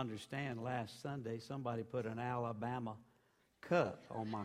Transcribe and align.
understand 0.00 0.62
last 0.62 1.02
Sunday 1.02 1.40
somebody 1.40 1.82
put 1.82 2.06
an 2.06 2.20
Alabama 2.20 2.94
cup 3.60 4.04
on 4.12 4.30
my 4.30 4.44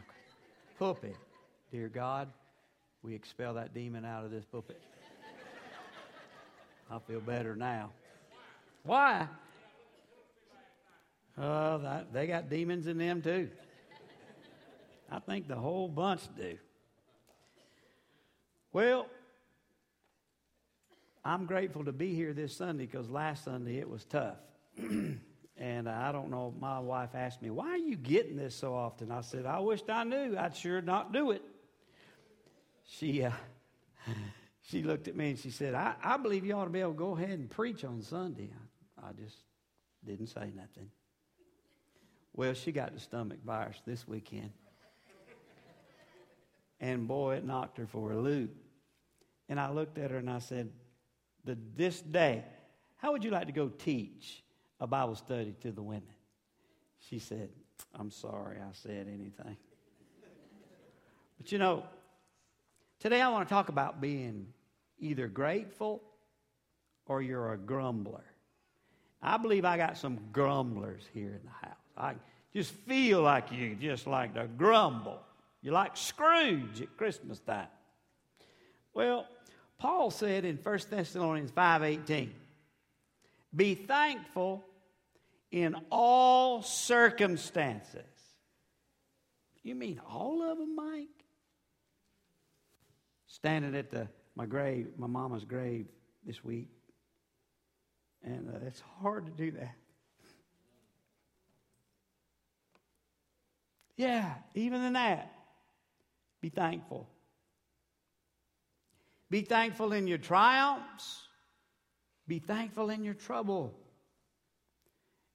pulpit. 0.79 1.15
Dear 1.71 1.89
God, 1.89 2.27
we 3.03 3.13
expel 3.13 3.53
that 3.53 3.71
demon 3.71 4.03
out 4.03 4.25
of 4.25 4.31
this 4.31 4.45
pulpit. 4.45 4.81
I 6.89 6.97
feel 6.97 7.19
better 7.19 7.55
now. 7.55 7.91
Why? 8.81 9.27
Oh, 11.37 11.77
that, 11.77 12.11
they 12.11 12.25
got 12.25 12.49
demons 12.49 12.87
in 12.87 12.97
them 12.97 13.21
too. 13.21 13.49
I 15.11 15.19
think 15.19 15.47
the 15.47 15.55
whole 15.55 15.87
bunch 15.87 16.21
do. 16.35 16.57
Well, 18.71 19.05
I'm 21.23 21.45
grateful 21.45 21.85
to 21.85 21.91
be 21.91 22.15
here 22.15 22.33
this 22.33 22.55
Sunday 22.55 22.87
because 22.87 23.07
last 23.07 23.45
Sunday 23.45 23.77
it 23.77 23.87
was 23.87 24.03
tough. 24.05 24.37
And 25.63 25.87
I 25.87 26.11
don't 26.11 26.29
know, 26.29 26.53
my 26.59 26.77
wife 26.79 27.11
asked 27.15 27.41
me, 27.41 27.49
Why 27.49 27.69
are 27.69 27.77
you 27.77 27.95
getting 27.95 28.35
this 28.35 28.53
so 28.53 28.75
often? 28.75 29.13
I 29.13 29.21
said, 29.21 29.45
I 29.45 29.59
wished 29.59 29.89
I 29.89 30.03
knew. 30.03 30.35
I'd 30.37 30.57
sure 30.57 30.81
not 30.81 31.13
do 31.13 31.31
it. 31.31 31.41
She, 32.85 33.23
uh, 33.23 33.31
she 34.61 34.83
looked 34.83 35.07
at 35.07 35.15
me 35.15 35.29
and 35.29 35.39
she 35.39 35.51
said, 35.51 35.73
I, 35.73 35.93
I 36.03 36.17
believe 36.17 36.45
you 36.45 36.53
ought 36.53 36.65
to 36.65 36.69
be 36.69 36.81
able 36.81 36.91
to 36.91 36.97
go 36.97 37.15
ahead 37.15 37.29
and 37.29 37.49
preach 37.49 37.85
on 37.85 38.01
Sunday. 38.01 38.49
I, 39.01 39.07
I 39.07 39.11
just 39.13 39.37
didn't 40.05 40.27
say 40.27 40.51
nothing. 40.53 40.89
Well, 42.33 42.53
she 42.55 42.73
got 42.73 42.93
the 42.93 42.99
stomach 42.99 43.39
virus 43.45 43.81
this 43.85 44.05
weekend. 44.05 44.51
And 46.81 47.07
boy, 47.07 47.35
it 47.35 47.45
knocked 47.45 47.77
her 47.77 47.87
for 47.87 48.11
a 48.11 48.17
loop. 48.17 48.53
And 49.47 49.61
I 49.61 49.71
looked 49.71 49.97
at 49.97 50.11
her 50.11 50.17
and 50.17 50.29
I 50.29 50.39
said, 50.39 50.73
the, 51.45 51.57
This 51.77 52.01
day, 52.01 52.43
how 52.97 53.13
would 53.13 53.23
you 53.23 53.31
like 53.31 53.47
to 53.47 53.53
go 53.53 53.69
teach? 53.69 54.42
A 54.83 54.87
Bible 54.87 55.15
study 55.15 55.55
to 55.61 55.71
the 55.71 55.81
women. 55.81 56.03
She 57.09 57.17
said, 57.17 57.47
I'm 57.97 58.11
sorry 58.11 58.57
I 58.57 58.73
said 58.73 59.07
anything. 59.07 59.55
But 61.37 61.53
you 61.53 61.57
know, 61.57 61.85
today 62.99 63.21
I 63.21 63.29
want 63.29 63.47
to 63.47 63.53
talk 63.53 63.69
about 63.69 64.01
being 64.01 64.47
either 64.99 65.29
grateful 65.29 66.03
or 67.05 67.21
you're 67.21 67.53
a 67.53 67.57
grumbler. 67.57 68.25
I 69.21 69.37
believe 69.37 69.63
I 69.63 69.77
got 69.77 69.97
some 69.97 70.19
grumblers 70.33 71.03
here 71.13 71.29
in 71.29 71.39
the 71.45 71.67
house. 71.67 71.77
I 71.97 72.15
just 72.53 72.71
feel 72.71 73.21
like 73.21 73.53
you 73.53 73.75
just 73.75 74.05
like 74.05 74.33
to 74.33 74.47
grumble. 74.47 75.21
You're 75.61 75.75
like 75.75 75.95
Scrooge 75.95 76.81
at 76.81 76.97
Christmas 76.97 77.39
time. 77.39 77.67
Well, 78.93 79.27
Paul 79.77 80.11
said 80.11 80.43
in 80.43 80.57
1 80.57 80.79
Thessalonians 80.89 81.51
5:18, 81.51 82.33
"Be 83.55 83.75
thankful 83.75 84.65
in 85.53 85.75
all 85.91 86.63
circumstances. 86.63 88.01
You 89.61 89.75
mean 89.75 90.01
all 90.09 90.41
of 90.41 90.57
them, 90.57 90.75
Mike? 90.75 91.07
Standing 93.27 93.75
at 93.75 93.91
the, 93.91 94.07
my 94.35 94.47
grave, 94.47 94.87
my 94.97 95.05
mama's 95.05 95.45
grave 95.45 95.85
this 96.25 96.43
week, 96.43 96.69
and 98.23 98.49
uh, 98.49 98.65
it's 98.65 98.81
hard 98.99 99.27
to 99.27 99.31
do 99.31 99.51
that. 99.51 99.75
Yeah, 103.95 104.33
even 104.55 104.81
in 104.81 104.93
that, 104.93 105.31
be 106.41 106.49
thankful. 106.49 107.07
Be 109.29 109.41
thankful 109.41 109.93
in 109.93 110.07
your 110.07 110.17
triumphs. 110.17 111.27
Be 112.27 112.39
thankful 112.39 112.89
in 112.89 113.03
your 113.03 113.13
trouble. 113.13 113.82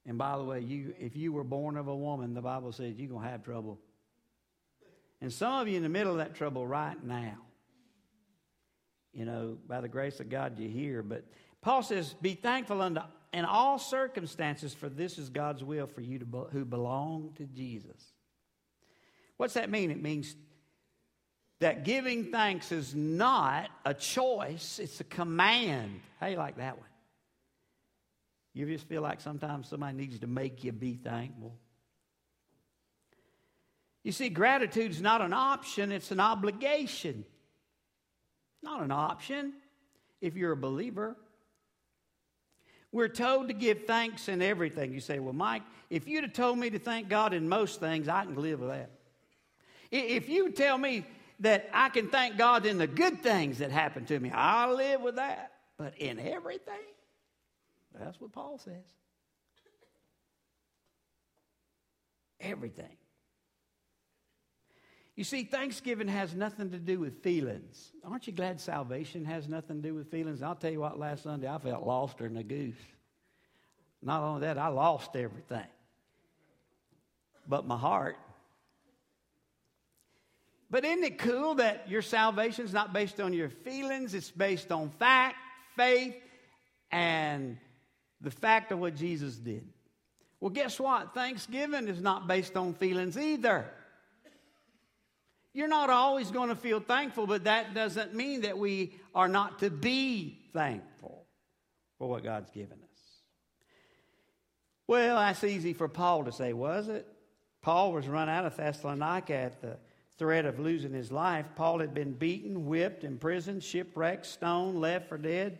And 0.09 0.17
by 0.17 0.39
the 0.39 0.43
way, 0.43 0.61
you 0.61 0.95
if 0.99 1.17
you 1.17 1.33
were 1.33 1.45
born 1.45 1.77
of 1.77 1.87
a 1.87 1.95
woman, 1.95 2.33
the 2.33 2.41
Bible 2.41 2.73
says 2.73 2.95
you're 2.97 3.11
going 3.11 3.25
to 3.25 3.31
have 3.31 3.45
trouble. 3.45 3.79
And 5.21 5.31
some 5.31 5.61
of 5.61 5.69
you 5.69 5.77
in 5.77 5.83
the 5.83 5.91
middle 5.91 6.13
of 6.13 6.19
that 6.19 6.35
trouble 6.35 6.67
right 6.67 7.01
now. 7.05 7.37
You 9.13 9.27
know, 9.27 9.59
by 9.69 9.83
the 9.83 9.89
grace 9.89 10.19
of 10.19 10.31
God, 10.31 10.59
you're 10.59 10.71
here. 10.71 11.03
But 11.03 11.25
Paul 11.61 11.83
says, 11.83 12.15
Be 12.23 12.33
thankful 12.35 12.81
unto, 12.81 13.03
in 13.35 13.45
all 13.45 13.79
circumstances, 13.79 14.73
for 14.73 14.89
this 14.89 15.19
is 15.19 15.29
God's 15.29 15.63
will 15.63 15.87
for 15.87 16.01
you 16.01 16.19
to, 16.21 16.25
who 16.53 16.65
belong 16.65 17.35
to 17.37 17.45
Jesus. 17.45 18.03
What's 19.37 19.55
that 19.55 19.69
mean? 19.69 19.91
It 19.91 20.01
means 20.01 20.35
that 21.61 21.85
giving 21.85 22.31
thanks 22.31 22.73
is 22.73 22.95
not 22.95 23.69
a 23.85 23.93
choice, 23.93 24.79
it's 24.79 25.01
a 25.01 25.05
command. 25.05 26.01
How 26.19 26.29
you 26.29 26.37
like 26.37 26.57
that 26.57 26.79
one? 26.79 26.87
You 28.59 28.67
just 28.67 28.89
feel 28.89 29.03
like 29.03 29.21
sometimes 29.21 29.69
somebody 29.69 29.97
needs 29.97 30.19
to 30.19 30.27
make 30.27 30.65
you 30.65 30.73
be 30.73 30.95
thankful. 30.95 31.57
You 34.03 34.11
see, 34.11 34.31
gratitude 34.31 34.91
is 34.91 35.01
not 35.01 35.21
an 35.21 35.33
option, 35.33 35.93
it's 35.93 36.11
an 36.11 36.19
obligation. 36.19 37.25
Not 38.61 38.83
an 38.83 38.91
option 38.91 39.53
if 40.21 40.35
you're 40.35 40.51
a 40.51 40.57
believer. 40.57 41.17
We're 42.91 43.07
told 43.07 43.47
to 43.47 43.55
give 43.55 43.85
thanks 43.85 44.29
in 44.29 44.43
everything. 44.43 44.93
You 44.93 44.99
say, 44.99 45.21
well, 45.21 45.35
Mike, 45.35 45.63
if 45.89 46.09
you'd 46.09 46.25
have 46.25 46.33
told 46.33 46.59
me 46.59 46.69
to 46.71 46.81
thank 46.81 47.09
God 47.09 47.35
in 47.35 47.49
most 47.49 47.79
things, 47.79 48.09
I 48.09 48.25
can 48.25 48.35
live 48.35 48.59
with 48.59 48.71
that. 48.71 48.91
If 49.93 50.29
you 50.29 50.51
tell 50.51 50.77
me 50.77 51.07
that 51.41 51.71
I 51.73 51.91
can 51.91 52.09
thank 52.09 52.37
God 52.37 52.67
in 52.67 52.79
the 52.79 52.89
good 52.89 53.23
things 53.23 53.59
that 53.59 53.71
happen 53.71 54.05
to 54.07 54.19
me, 54.19 54.33
I'll 54.33 54.75
live 54.75 55.01
with 55.01 55.15
that. 55.15 55.53
But 55.77 55.97
in 55.99 56.19
everything? 56.19 56.75
That's 57.99 58.21
what 58.21 58.33
Paul 58.33 58.59
says. 58.59 58.85
Everything. 62.41 62.97
You 65.17 65.25
see, 65.25 65.43
Thanksgiving 65.43 66.07
has 66.07 66.33
nothing 66.33 66.71
to 66.71 66.79
do 66.79 67.01
with 67.01 67.25
feelings. 67.25 67.91
Aren't 68.05 68.29
you 68.29 68.33
glad 68.33 68.61
salvation 68.61 69.25
has 69.25 69.49
nothing 69.49 69.83
to 69.83 69.89
do 69.89 69.95
with 69.95 70.13
feelings? 70.13 70.43
I'll 70.43 70.55
tell 70.55 70.71
you 70.71 70.79
what, 70.79 70.97
last 70.97 71.25
Sunday 71.25 71.49
I 71.49 71.59
felt 71.59 71.85
lost 71.85 72.19
than 72.19 72.37
a 72.37 72.45
goose. 72.45 72.77
Not 74.01 74.23
only 74.23 74.43
that, 74.43 74.59
I 74.59 74.69
lost 74.69 75.17
everything. 75.17 75.67
But 77.49 77.67
my 77.67 77.77
heart. 77.77 78.17
But 80.71 80.85
isn't 80.85 81.03
it 81.03 81.19
cool 81.19 81.57
that 81.57 81.91
your 81.91 82.03
salvation 82.03 82.65
is 82.65 82.73
not 82.73 82.93
based 82.93 83.21
on 83.21 83.33
your 83.33 83.49
feelings? 83.49 84.15
It's 84.15 84.31
based 84.31 84.71
on 84.71 84.91
fact, 85.01 85.35
faith, 85.75 86.15
and 86.93 87.59
the 88.21 88.31
fact 88.31 88.73
of 88.73 88.79
what 88.79 88.95
Jesus 88.95 89.37
did. 89.37 89.67
Well, 90.41 90.51
guess 90.51 90.79
what? 90.79 91.15
Thanksgiving 91.15 91.89
is 91.89 92.01
not 92.01 92.27
based 92.29 92.57
on 92.57 92.75
feelings 92.75 93.19
either. 93.19 93.67
You're 95.53 95.69
not 95.69 95.91
always 95.91 96.31
going 96.31 96.51
to 96.51 96.57
feel 96.57 96.79
thankful, 96.79 97.27
but 97.27 97.45
that 97.45 97.75
doesn't 97.75 98.15
mean 98.15 98.43
that 98.43 98.57
we 98.57 98.95
are 99.15 99.29
not 99.29 99.59
to 99.61 99.71
be 99.71 100.39
thankful 100.53 101.27
for 101.99 102.09
what 102.09 102.23
God's 102.23 102.51
given 102.51 102.79
us. 102.81 103.01
Well, 104.87 105.17
that's 105.17 105.43
easy 105.45 105.73
for 105.73 105.89
Paul 105.89 106.25
to 106.25 106.33
say, 106.33 106.53
was 106.53 106.89
it? 106.89 107.07
Paul 107.61 107.93
was 107.93 108.07
run 108.07 108.29
out 108.29 108.47
of 108.47 108.57
Thessalonica 108.57 109.35
at 109.35 109.61
the 109.61 109.77
threat 110.17 110.45
of 110.45 110.59
losing 110.59 110.93
his 110.93 111.11
life. 111.11 111.47
Paul 111.57 111.81
had 111.81 111.93
been 111.93 112.13
beaten, 112.13 112.67
whipped, 112.67 113.05
imprisoned, 113.05 113.63
shipwrecked, 113.63 114.27
stoned, 114.27 114.81
left 114.81 115.09
for 115.09 115.19
dead. 115.19 115.59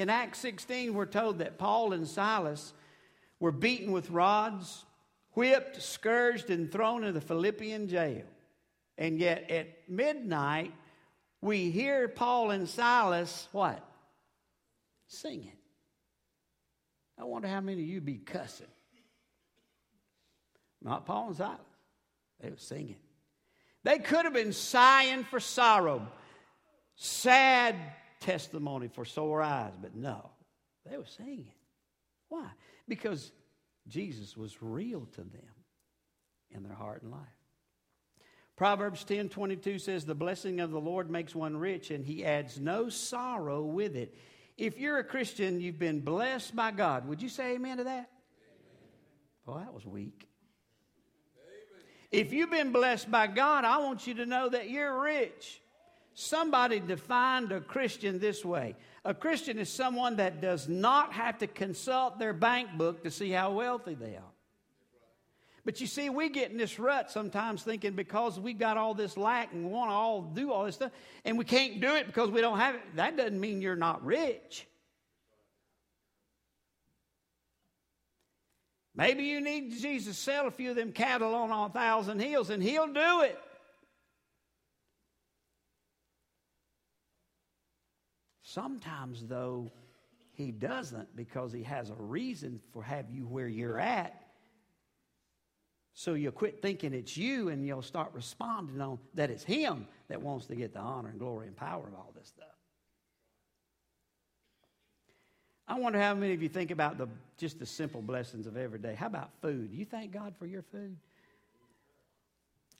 In 0.00 0.08
Acts 0.08 0.38
16, 0.38 0.94
we're 0.94 1.04
told 1.04 1.40
that 1.40 1.58
Paul 1.58 1.92
and 1.92 2.08
Silas 2.08 2.72
were 3.38 3.52
beaten 3.52 3.92
with 3.92 4.08
rods, 4.08 4.86
whipped, 5.34 5.82
scourged, 5.82 6.48
and 6.48 6.72
thrown 6.72 7.04
in 7.04 7.12
the 7.12 7.20
Philippian 7.20 7.86
jail. 7.86 8.22
And 8.96 9.18
yet 9.18 9.50
at 9.50 9.90
midnight, 9.90 10.72
we 11.42 11.70
hear 11.70 12.08
Paul 12.08 12.50
and 12.50 12.66
Silas 12.66 13.46
what? 13.52 13.86
Singing. 15.06 15.52
I 17.18 17.24
wonder 17.24 17.48
how 17.48 17.60
many 17.60 17.82
of 17.82 17.86
you 17.86 18.00
be 18.00 18.16
cussing. 18.16 18.68
Not 20.80 21.04
Paul 21.04 21.26
and 21.26 21.36
Silas. 21.36 21.60
They 22.40 22.48
were 22.48 22.56
singing. 22.56 22.96
They 23.84 23.98
could 23.98 24.24
have 24.24 24.32
been 24.32 24.54
sighing 24.54 25.24
for 25.24 25.40
sorrow, 25.40 26.08
sad 26.96 27.76
testimony 28.20 28.88
for 28.88 29.04
sore 29.04 29.42
eyes, 29.42 29.72
but 29.80 29.94
no, 29.94 30.30
they 30.88 30.96
were 30.96 31.06
singing. 31.06 31.52
Why? 32.28 32.46
Because 32.86 33.32
Jesus 33.88 34.36
was 34.36 34.62
real 34.62 35.06
to 35.12 35.20
them 35.22 35.54
in 36.50 36.62
their 36.62 36.74
heart 36.74 37.02
and 37.02 37.10
life. 37.10 37.20
Proverbs 38.56 39.04
10 39.04 39.30
22 39.30 39.78
says, 39.78 40.04
The 40.04 40.14
blessing 40.14 40.60
of 40.60 40.70
the 40.70 40.80
Lord 40.80 41.10
makes 41.10 41.34
one 41.34 41.56
rich, 41.56 41.90
and 41.90 42.04
he 42.04 42.24
adds 42.24 42.60
no 42.60 42.88
sorrow 42.88 43.62
with 43.62 43.96
it. 43.96 44.14
If 44.58 44.78
you're 44.78 44.98
a 44.98 45.04
Christian, 45.04 45.60
you've 45.60 45.78
been 45.78 46.00
blessed 46.00 46.54
by 46.54 46.70
God. 46.70 47.08
Would 47.08 47.22
you 47.22 47.30
say 47.30 47.54
amen 47.54 47.78
to 47.78 47.84
that? 47.84 48.10
Well, 49.46 49.58
that 49.58 49.72
was 49.72 49.86
weak. 49.86 50.28
If 52.10 52.32
you've 52.32 52.50
been 52.50 52.72
blessed 52.72 53.10
by 53.10 53.28
God, 53.28 53.64
I 53.64 53.78
want 53.78 54.06
you 54.06 54.14
to 54.14 54.26
know 54.26 54.48
that 54.48 54.68
you're 54.68 55.00
rich. 55.00 55.62
Somebody 56.20 56.80
defined 56.80 57.50
a 57.50 57.62
Christian 57.62 58.18
this 58.18 58.44
way 58.44 58.76
a 59.06 59.14
Christian 59.14 59.58
is 59.58 59.70
someone 59.70 60.16
that 60.16 60.42
does 60.42 60.68
not 60.68 61.14
have 61.14 61.38
to 61.38 61.46
consult 61.46 62.18
their 62.18 62.34
bank 62.34 62.76
book 62.76 63.04
to 63.04 63.10
see 63.10 63.30
how 63.30 63.52
wealthy 63.52 63.94
they 63.94 64.16
are. 64.16 64.34
But 65.64 65.80
you 65.80 65.86
see, 65.86 66.10
we 66.10 66.28
get 66.28 66.50
in 66.50 66.58
this 66.58 66.78
rut 66.78 67.10
sometimes 67.10 67.62
thinking 67.62 67.94
because 67.94 68.38
we 68.38 68.52
got 68.52 68.76
all 68.76 68.92
this 68.92 69.16
lack 69.16 69.54
and 69.54 69.70
want 69.72 69.90
to 69.90 69.94
all 69.94 70.20
do 70.20 70.52
all 70.52 70.66
this 70.66 70.74
stuff, 70.74 70.92
and 71.24 71.38
we 71.38 71.46
can't 71.46 71.80
do 71.80 71.94
it 71.94 72.06
because 72.06 72.30
we 72.30 72.42
don't 72.42 72.58
have 72.58 72.74
it. 72.74 72.82
That 72.96 73.16
doesn't 73.16 73.40
mean 73.40 73.62
you're 73.62 73.74
not 73.74 74.04
rich. 74.04 74.66
Maybe 78.94 79.22
you 79.22 79.40
need 79.40 79.70
Jesus 79.70 80.16
to 80.16 80.22
sell 80.22 80.46
a 80.46 80.50
few 80.50 80.68
of 80.68 80.76
them 80.76 80.92
cattle 80.92 81.34
on 81.34 81.50
a 81.50 81.72
thousand 81.72 82.20
hills, 82.20 82.50
and 82.50 82.62
he'll 82.62 82.92
do 82.92 83.22
it. 83.22 83.38
Sometimes, 88.52 89.24
though, 89.26 89.70
he 90.32 90.50
doesn't 90.50 91.14
because 91.14 91.52
he 91.52 91.62
has 91.62 91.90
a 91.90 91.94
reason 91.94 92.60
for 92.72 92.82
have 92.82 93.08
you 93.08 93.22
where 93.22 93.46
you're 93.46 93.78
at. 93.78 94.20
So 95.94 96.14
you'll 96.14 96.32
quit 96.32 96.60
thinking 96.60 96.92
it's 96.92 97.16
you 97.16 97.50
and 97.50 97.64
you'll 97.64 97.80
start 97.80 98.10
responding 98.12 98.80
on 98.80 98.98
that 99.14 99.30
it's 99.30 99.44
him 99.44 99.86
that 100.08 100.20
wants 100.20 100.46
to 100.46 100.56
get 100.56 100.72
the 100.72 100.80
honor 100.80 101.10
and 101.10 101.18
glory 101.20 101.46
and 101.46 101.56
power 101.56 101.86
of 101.86 101.94
all 101.94 102.12
this 102.16 102.26
stuff. 102.26 102.48
I 105.68 105.78
wonder 105.78 106.00
how 106.00 106.14
many 106.14 106.34
of 106.34 106.42
you 106.42 106.48
think 106.48 106.72
about 106.72 106.98
the 106.98 107.08
just 107.38 107.60
the 107.60 107.66
simple 107.66 108.02
blessings 108.02 108.48
of 108.48 108.56
every 108.56 108.80
day. 108.80 108.96
How 108.96 109.06
about 109.06 109.30
food? 109.40 109.70
You 109.72 109.84
thank 109.84 110.10
God 110.10 110.34
for 110.40 110.46
your 110.46 110.62
food? 110.62 110.96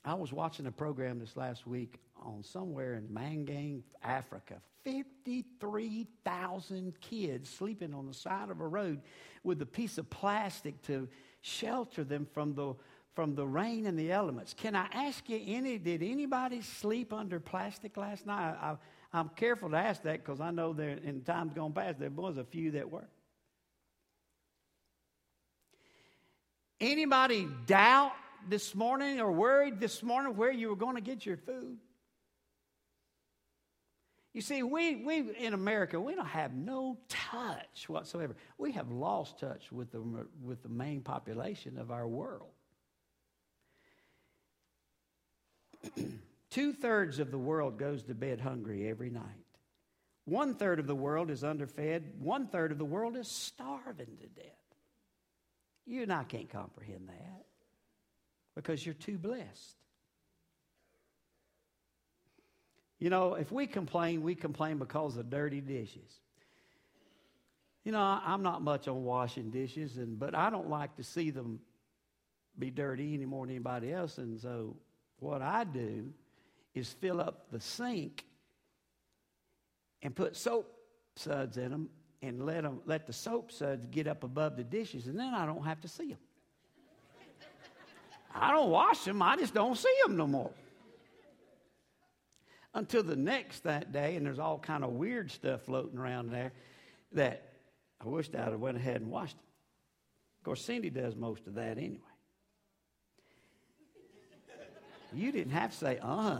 I 0.03 0.15
was 0.15 0.33
watching 0.33 0.65
a 0.65 0.71
program 0.71 1.19
this 1.19 1.37
last 1.37 1.65
week 1.65 1.99
on 2.21 2.43
somewhere 2.43 2.95
in 2.95 3.07
Mangang, 3.07 3.83
Africa. 4.03 4.55
53,000 4.83 6.99
kids 7.01 7.49
sleeping 7.49 7.93
on 7.93 8.07
the 8.07 8.13
side 8.13 8.49
of 8.49 8.59
a 8.59 8.67
road 8.67 9.01
with 9.43 9.61
a 9.61 9.65
piece 9.65 9.97
of 9.97 10.09
plastic 10.09 10.81
to 10.83 11.07
shelter 11.41 12.03
them 12.03 12.27
from 12.33 12.53
the, 12.55 12.73
from 13.13 13.35
the 13.35 13.45
rain 13.45 13.85
and 13.85 13.97
the 13.97 14.11
elements. 14.11 14.53
Can 14.53 14.75
I 14.75 14.87
ask 14.91 15.29
you, 15.29 15.41
any, 15.45 15.77
did 15.77 16.03
anybody 16.03 16.61
sleep 16.61 17.13
under 17.13 17.39
plastic 17.39 17.97
last 17.97 18.25
night? 18.25 18.55
I, 18.61 19.19
am 19.19 19.29
careful 19.35 19.69
to 19.69 19.77
ask 19.77 20.03
that 20.03 20.23
because 20.23 20.41
I 20.41 20.51
know 20.51 20.73
there, 20.73 20.89
in 20.89 21.21
times 21.21 21.53
gone 21.53 21.73
past 21.73 21.99
there 21.99 22.09
was 22.09 22.37
a 22.37 22.43
few 22.43 22.71
that 22.71 22.89
were. 22.89 23.07
Anybody 26.79 27.47
doubt 27.67 28.13
this 28.49 28.73
morning 28.73 29.19
or 29.19 29.31
worried 29.31 29.79
this 29.79 30.01
morning 30.01 30.35
where 30.35 30.51
you 30.51 30.69
were 30.69 30.75
going 30.75 30.95
to 30.95 31.01
get 31.01 31.25
your 31.25 31.37
food? 31.37 31.77
You 34.33 34.41
see, 34.41 34.63
we, 34.63 34.95
we 34.95 35.35
in 35.37 35.53
America, 35.53 35.99
we 35.99 36.15
don't 36.15 36.25
have 36.25 36.53
no 36.53 36.97
touch 37.09 37.89
whatsoever. 37.89 38.35
We 38.57 38.71
have 38.73 38.89
lost 38.89 39.39
touch 39.39 39.71
with 39.71 39.91
the, 39.91 40.01
with 40.41 40.63
the 40.63 40.69
main 40.69 41.01
population 41.01 41.77
of 41.77 41.91
our 41.91 42.07
world. 42.07 42.51
Two 46.49 46.73
thirds 46.73 47.19
of 47.19 47.31
the 47.31 47.37
world 47.37 47.77
goes 47.77 48.03
to 48.03 48.15
bed 48.15 48.39
hungry 48.39 48.87
every 48.89 49.09
night. 49.09 49.23
One 50.25 50.55
third 50.55 50.79
of 50.79 50.87
the 50.87 50.95
world 50.95 51.29
is 51.29 51.43
underfed. 51.43 52.03
One 52.19 52.47
third 52.47 52.71
of 52.71 52.77
the 52.77 52.85
world 52.85 53.17
is 53.17 53.27
starving 53.27 54.17
to 54.21 54.27
death. 54.27 54.45
You 55.85 56.03
and 56.03 56.13
I 56.13 56.23
can't 56.23 56.49
comprehend 56.49 57.09
that 57.09 57.45
because 58.55 58.85
you're 58.85 58.93
too 58.93 59.17
blessed. 59.17 59.80
You 63.01 63.09
know, 63.09 63.33
if 63.33 63.51
we 63.51 63.65
complain, 63.65 64.21
we 64.21 64.35
complain 64.35 64.77
because 64.77 65.17
of 65.17 65.27
dirty 65.31 65.59
dishes. 65.59 66.19
You 67.83 67.91
know, 67.91 67.99
I'm 67.99 68.43
not 68.43 68.61
much 68.61 68.87
on 68.87 69.03
washing 69.03 69.49
dishes, 69.49 69.97
and 69.97 70.19
but 70.19 70.35
I 70.35 70.51
don't 70.51 70.69
like 70.69 70.95
to 70.97 71.03
see 71.03 71.31
them 71.31 71.59
be 72.59 72.69
dirty 72.69 73.15
any 73.15 73.25
more 73.25 73.47
than 73.47 73.55
anybody 73.55 73.91
else. 73.91 74.19
And 74.19 74.39
so, 74.39 74.75
what 75.17 75.41
I 75.41 75.63
do 75.63 76.13
is 76.75 76.89
fill 76.89 77.19
up 77.19 77.47
the 77.51 77.59
sink 77.59 78.23
and 80.03 80.15
put 80.15 80.35
soap 80.35 80.71
suds 81.15 81.57
in 81.57 81.71
them, 81.71 81.89
and 82.21 82.45
let 82.45 82.61
them 82.61 82.81
let 82.85 83.07
the 83.07 83.13
soap 83.13 83.51
suds 83.51 83.83
get 83.89 84.05
up 84.05 84.23
above 84.23 84.57
the 84.57 84.63
dishes, 84.63 85.07
and 85.07 85.17
then 85.17 85.33
I 85.33 85.47
don't 85.47 85.65
have 85.65 85.81
to 85.81 85.87
see 85.87 86.09
them. 86.09 86.19
I 88.35 88.51
don't 88.51 88.69
wash 88.69 89.05
them; 89.05 89.23
I 89.23 89.37
just 89.37 89.55
don't 89.55 89.75
see 89.75 89.95
them 90.05 90.17
no 90.17 90.27
more 90.27 90.51
until 92.73 93.03
the 93.03 93.15
next 93.15 93.63
that 93.63 93.91
day, 93.91 94.15
and 94.15 94.25
there's 94.25 94.39
all 94.39 94.57
kind 94.59 94.83
of 94.83 94.91
weird 94.91 95.31
stuff 95.31 95.61
floating 95.63 95.97
around 95.97 96.31
there 96.31 96.53
that 97.13 97.53
I 98.03 98.07
wished 98.07 98.33
I'd 98.35 98.51
have 98.51 98.59
went 98.59 98.77
ahead 98.77 99.01
and 99.01 99.11
washed 99.11 99.35
it. 99.35 99.43
Of 100.39 100.45
course, 100.45 100.65
Cindy 100.65 100.89
does 100.89 101.15
most 101.15 101.45
of 101.47 101.55
that 101.55 101.77
anyway. 101.77 101.99
You 105.13 105.31
didn't 105.31 105.51
have 105.51 105.71
to 105.71 105.77
say, 105.77 105.99
uh 106.01 106.15
huh. 106.15 106.39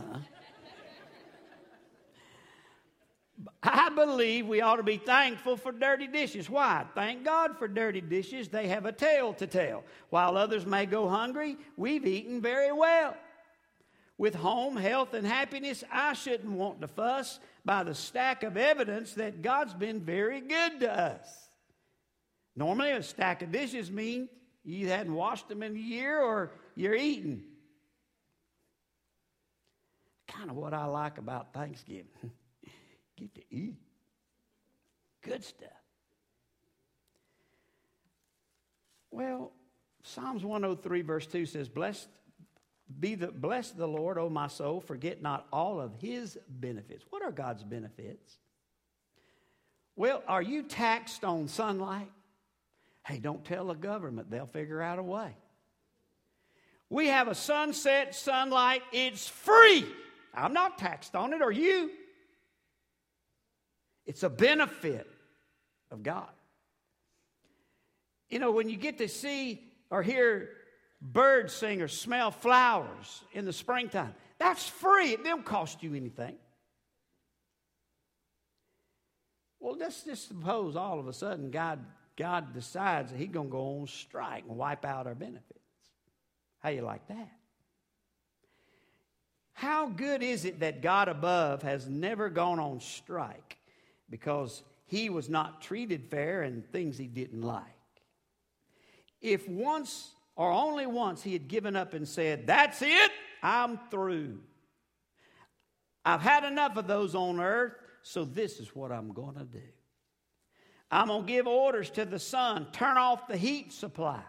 I 3.62 3.90
believe 3.90 4.46
we 4.46 4.60
ought 4.60 4.76
to 4.76 4.82
be 4.82 4.96
thankful 4.96 5.56
for 5.56 5.72
dirty 5.72 6.06
dishes. 6.06 6.48
Why? 6.48 6.86
Thank 6.94 7.24
God 7.24 7.58
for 7.58 7.68
dirty 7.68 8.00
dishes. 8.00 8.48
They 8.48 8.68
have 8.68 8.86
a 8.86 8.92
tale 8.92 9.34
to 9.34 9.46
tell. 9.46 9.84
While 10.10 10.36
others 10.36 10.64
may 10.64 10.86
go 10.86 11.08
hungry, 11.08 11.56
we've 11.76 12.06
eaten 12.06 12.40
very 12.40 12.72
well 12.72 13.14
with 14.18 14.34
home, 14.34 14.76
health, 14.76 15.14
and 15.14 15.26
happiness, 15.26 15.82
I 15.90 16.12
shouldn't 16.12 16.52
want 16.52 16.80
to 16.82 16.88
fuss 16.88 17.40
by 17.64 17.82
the 17.82 17.94
stack 17.94 18.42
of 18.42 18.56
evidence 18.56 19.14
that 19.14 19.42
God's 19.42 19.74
been 19.74 20.00
very 20.00 20.40
good 20.40 20.80
to 20.80 20.92
us. 20.92 21.28
Normally, 22.54 22.92
a 22.92 23.02
stack 23.02 23.42
of 23.42 23.50
dishes 23.50 23.90
mean 23.90 24.28
you 24.64 24.88
hadn't 24.88 25.14
washed 25.14 25.48
them 25.48 25.62
in 25.62 25.74
a 25.74 25.78
year 25.78 26.20
or 26.20 26.52
you're 26.76 26.94
eating. 26.94 27.42
Kind 30.28 30.50
of 30.50 30.56
what 30.56 30.74
I 30.74 30.84
like 30.84 31.18
about 31.18 31.52
Thanksgiving. 31.52 32.06
Get 33.16 33.34
to 33.34 33.42
eat. 33.50 33.76
Good 35.22 35.44
stuff. 35.44 35.68
Well, 39.10 39.52
Psalms 40.02 40.44
103, 40.44 41.02
verse 41.02 41.26
2 41.26 41.46
says, 41.46 41.68
Blessed 41.68 42.08
be 43.00 43.14
the 43.14 43.28
bless 43.28 43.70
the 43.70 43.86
Lord, 43.86 44.18
O 44.18 44.28
my 44.28 44.48
soul, 44.48 44.80
forget 44.80 45.22
not 45.22 45.46
all 45.52 45.80
of 45.80 45.94
his 45.94 46.38
benefits. 46.48 47.04
What 47.10 47.22
are 47.22 47.30
God's 47.30 47.64
benefits? 47.64 48.38
Well, 49.96 50.22
are 50.26 50.42
you 50.42 50.62
taxed 50.62 51.24
on 51.24 51.48
sunlight? 51.48 52.10
Hey, 53.06 53.18
don't 53.18 53.44
tell 53.44 53.66
the 53.66 53.74
government, 53.74 54.30
they'll 54.30 54.46
figure 54.46 54.80
out 54.80 54.98
a 54.98 55.02
way. 55.02 55.36
We 56.88 57.08
have 57.08 57.28
a 57.28 57.34
sunset 57.34 58.14
sunlight, 58.14 58.82
it's 58.92 59.28
free. 59.28 59.86
I'm 60.34 60.52
not 60.52 60.78
taxed 60.78 61.14
on 61.14 61.32
it, 61.32 61.42
are 61.42 61.52
you? 61.52 61.90
It's 64.06 64.22
a 64.22 64.30
benefit 64.30 65.06
of 65.90 66.02
God. 66.02 66.28
You 68.28 68.38
know, 68.38 68.50
when 68.50 68.68
you 68.68 68.76
get 68.76 68.98
to 68.98 69.08
see 69.08 69.62
or 69.90 70.02
hear 70.02 70.48
birds 71.02 71.52
sing 71.52 71.82
or 71.82 71.88
smell 71.88 72.30
flowers 72.30 73.24
in 73.32 73.44
the 73.44 73.52
springtime. 73.52 74.14
That's 74.38 74.68
free. 74.68 75.10
It 75.10 75.24
don't 75.24 75.44
cost 75.44 75.82
you 75.82 75.94
anything. 75.94 76.36
Well, 79.58 79.76
let's 79.78 80.02
just 80.02 80.28
suppose 80.28 80.76
all 80.76 80.98
of 80.98 81.08
a 81.08 81.12
sudden 81.12 81.50
God, 81.50 81.80
God 82.16 82.54
decides 82.54 83.10
that 83.10 83.18
He's 83.18 83.28
going 83.28 83.48
to 83.48 83.52
go 83.52 83.80
on 83.80 83.86
strike 83.86 84.44
and 84.48 84.56
wipe 84.56 84.84
out 84.84 85.06
our 85.06 85.14
benefits. 85.14 85.58
How 86.60 86.70
you 86.70 86.82
like 86.82 87.06
that? 87.08 87.30
How 89.52 89.88
good 89.88 90.22
is 90.22 90.44
it 90.44 90.60
that 90.60 90.82
God 90.82 91.08
above 91.08 91.62
has 91.62 91.88
never 91.88 92.28
gone 92.28 92.58
on 92.58 92.80
strike 92.80 93.58
because 94.10 94.62
He 94.86 95.10
was 95.10 95.28
not 95.28 95.62
treated 95.62 96.06
fair 96.10 96.42
and 96.42 96.68
things 96.72 96.98
He 96.98 97.06
didn't 97.06 97.42
like? 97.42 97.64
If 99.20 99.48
once 99.48 100.10
or 100.36 100.50
only 100.50 100.86
once 100.86 101.22
he 101.22 101.32
had 101.32 101.48
given 101.48 101.76
up 101.76 101.94
and 101.94 102.06
said, 102.06 102.46
That's 102.46 102.82
it, 102.82 103.10
I'm 103.42 103.78
through. 103.90 104.38
I've 106.04 106.22
had 106.22 106.44
enough 106.44 106.76
of 106.76 106.86
those 106.86 107.14
on 107.14 107.38
earth, 107.38 107.74
so 108.02 108.24
this 108.24 108.58
is 108.58 108.74
what 108.74 108.90
I'm 108.90 109.12
going 109.12 109.36
to 109.36 109.44
do. 109.44 109.62
I'm 110.90 111.08
going 111.08 111.26
to 111.26 111.32
give 111.32 111.46
orders 111.46 111.90
to 111.90 112.04
the 112.04 112.18
sun, 112.18 112.66
turn 112.72 112.98
off 112.98 113.28
the 113.28 113.36
heat 113.36 113.72
supply, 113.72 114.20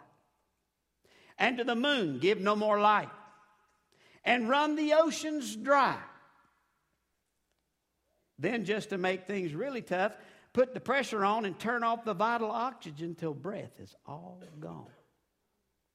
and 1.37 1.57
to 1.57 1.63
the 1.63 1.75
moon, 1.75 2.19
give 2.19 2.39
no 2.39 2.55
more 2.55 2.79
light, 2.79 3.09
and 4.23 4.47
run 4.47 4.75
the 4.75 4.93
oceans 4.93 5.55
dry. 5.55 5.97
Then, 8.39 8.65
just 8.65 8.89
to 8.89 8.97
make 8.97 9.25
things 9.25 9.53
really 9.53 9.81
tough, 9.81 10.13
put 10.53 10.73
the 10.73 10.79
pressure 10.79 11.25
on 11.25 11.45
and 11.45 11.57
turn 11.57 11.83
off 11.83 12.05
the 12.05 12.13
vital 12.13 12.51
oxygen 12.51 13.15
till 13.15 13.33
breath 13.33 13.79
is 13.79 13.95
all 14.05 14.41
gone. 14.59 14.87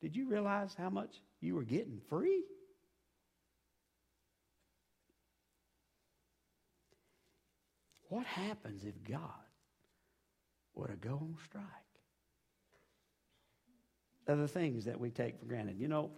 Did 0.01 0.15
you 0.15 0.29
realize 0.29 0.75
how 0.79 0.91
much 0.91 1.21
you 1.41 1.55
were 1.55 1.65
getting 1.65 2.01
free? 2.09 2.45
What 8.09 8.25
happens 8.25 8.85
if 8.85 8.95
God 9.05 9.21
were 10.75 10.89
to 10.89 10.97
go 10.97 11.15
on 11.15 11.37
strike? 11.45 11.65
The 14.27 14.47
things 14.47 14.85
that 14.85 15.01
we 15.01 15.11
take 15.11 15.39
for 15.39 15.47
granted. 15.47 15.79
You 15.79 15.89
know, 15.89 16.11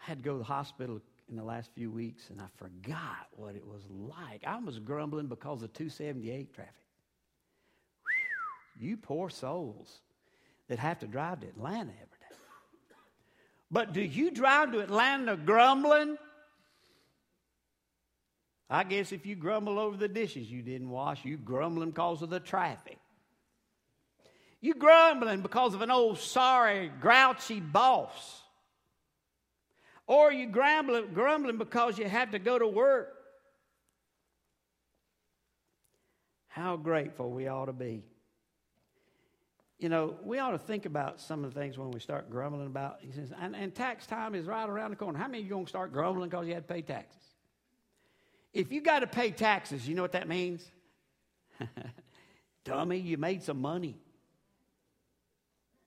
I 0.00 0.08
had 0.08 0.18
to 0.18 0.24
go 0.24 0.32
to 0.32 0.38
the 0.38 0.44
hospital 0.44 1.00
in 1.28 1.36
the 1.36 1.44
last 1.44 1.70
few 1.74 1.90
weeks 1.90 2.30
and 2.30 2.40
I 2.40 2.46
forgot 2.56 3.28
what 3.32 3.54
it 3.54 3.66
was 3.66 3.82
like. 3.90 4.42
I 4.46 4.58
was 4.58 4.78
grumbling 4.78 5.26
because 5.26 5.62
of 5.62 5.72
278 5.74 6.54
traffic. 6.54 6.72
Whew, 8.78 8.88
you 8.88 8.96
poor 8.96 9.28
souls 9.28 10.00
that 10.68 10.78
have 10.78 10.98
to 11.00 11.06
drive 11.06 11.40
to 11.40 11.46
Atlanta 11.46 11.92
every 11.92 12.18
day. 12.20 12.36
But 13.70 13.92
do 13.92 14.00
you 14.00 14.30
drive 14.30 14.72
to 14.72 14.80
Atlanta 14.80 15.36
grumbling? 15.36 16.18
I 18.68 18.84
guess 18.84 19.12
if 19.12 19.26
you 19.26 19.36
grumble 19.36 19.78
over 19.78 19.96
the 19.96 20.08
dishes 20.08 20.50
you 20.50 20.62
didn't 20.62 20.90
wash, 20.90 21.24
you 21.24 21.36
grumbling 21.36 21.90
because 21.90 22.22
of 22.22 22.30
the 22.30 22.40
traffic. 22.40 22.98
You 24.60 24.74
grumbling 24.74 25.42
because 25.42 25.74
of 25.74 25.82
an 25.82 25.90
old 25.90 26.18
sorry, 26.18 26.90
grouchy 27.00 27.60
boss. 27.60 28.42
Or 30.08 30.32
you 30.32 30.48
grumbling, 30.48 31.12
grumbling 31.14 31.58
because 31.58 31.98
you 31.98 32.08
have 32.08 32.32
to 32.32 32.38
go 32.38 32.58
to 32.58 32.66
work. 32.66 33.12
How 36.48 36.76
grateful 36.76 37.30
we 37.30 37.48
ought 37.48 37.66
to 37.66 37.72
be. 37.72 38.02
You 39.78 39.90
know, 39.90 40.16
we 40.22 40.38
ought 40.38 40.52
to 40.52 40.58
think 40.58 40.86
about 40.86 41.20
some 41.20 41.44
of 41.44 41.52
the 41.52 41.60
things 41.60 41.76
when 41.76 41.90
we 41.90 42.00
start 42.00 42.30
grumbling 42.30 42.66
about. 42.66 42.98
He 43.00 43.12
says, 43.12 43.30
and, 43.38 43.54
and 43.54 43.74
tax 43.74 44.06
time 44.06 44.34
is 44.34 44.46
right 44.46 44.68
around 44.68 44.90
the 44.90 44.96
corner. 44.96 45.18
How 45.18 45.26
many 45.26 45.38
of 45.38 45.44
you 45.44 45.50
going 45.50 45.66
to 45.66 45.68
start 45.68 45.92
grumbling 45.92 46.30
because 46.30 46.46
you 46.46 46.54
had 46.54 46.66
to 46.66 46.74
pay 46.74 46.80
taxes? 46.80 47.22
If 48.54 48.72
you 48.72 48.80
got 48.80 49.00
to 49.00 49.06
pay 49.06 49.30
taxes, 49.30 49.86
you 49.86 49.94
know 49.94 50.00
what 50.00 50.12
that 50.12 50.28
means? 50.28 50.66
Dummy, 52.64 52.98
you 52.98 53.18
made 53.18 53.42
some 53.42 53.60
money. 53.60 53.98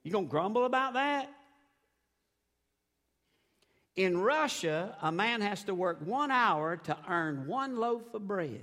You 0.04 0.12
going 0.12 0.26
to 0.26 0.30
grumble 0.30 0.64
about 0.64 0.94
that? 0.94 1.28
In 3.96 4.18
Russia, 4.18 4.96
a 5.02 5.10
man 5.10 5.40
has 5.40 5.64
to 5.64 5.74
work 5.74 5.98
one 6.04 6.30
hour 6.30 6.76
to 6.76 6.96
earn 7.08 7.48
one 7.48 7.76
loaf 7.76 8.14
of 8.14 8.26
bread. 8.26 8.62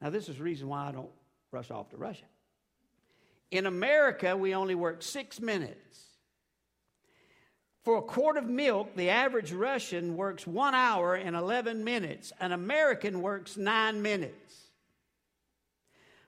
Now, 0.00 0.08
this 0.10 0.28
is 0.30 0.38
the 0.38 0.42
reason 0.42 0.68
why 0.68 0.88
I 0.88 0.92
don't 0.92 1.10
rush 1.52 1.70
off 1.70 1.90
to 1.90 1.96
Russia. 1.98 2.24
In 3.54 3.66
America, 3.66 4.36
we 4.36 4.52
only 4.52 4.74
work 4.74 5.00
six 5.00 5.40
minutes. 5.40 6.08
For 7.84 7.98
a 7.98 8.02
quart 8.02 8.36
of 8.36 8.46
milk, 8.46 8.96
the 8.96 9.10
average 9.10 9.52
Russian 9.52 10.16
works 10.16 10.44
one 10.44 10.74
hour 10.74 11.14
and 11.14 11.36
11 11.36 11.84
minutes. 11.84 12.32
An 12.40 12.50
American 12.50 13.22
works 13.22 13.56
nine 13.56 14.02
minutes. 14.02 14.56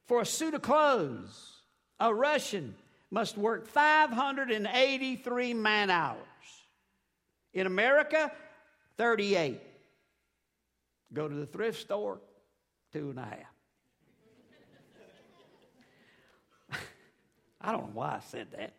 For 0.05 0.21
a 0.21 0.25
suit 0.25 0.55
of 0.55 0.63
clothes, 0.63 1.63
a 1.99 2.15
Russian 2.15 2.77
must 3.11 3.37
work 3.37 3.67
583 3.67 5.53
man 5.53 5.91
hours. 5.91 6.21
In 7.53 7.67
America, 7.67 8.31
38. 8.99 9.61
Go 11.13 11.27
to 11.27 11.35
the 11.35 11.47
thrift 11.47 11.81
store, 11.81 12.21
two 12.93 13.11
and 13.11 13.19
a 13.19 13.25
half. 13.25 13.56
I 17.67 17.73
don't 17.73 17.83
know 17.83 17.91
why 17.95 18.15
I 18.15 18.21
said 18.21 18.47
that. 18.57 18.75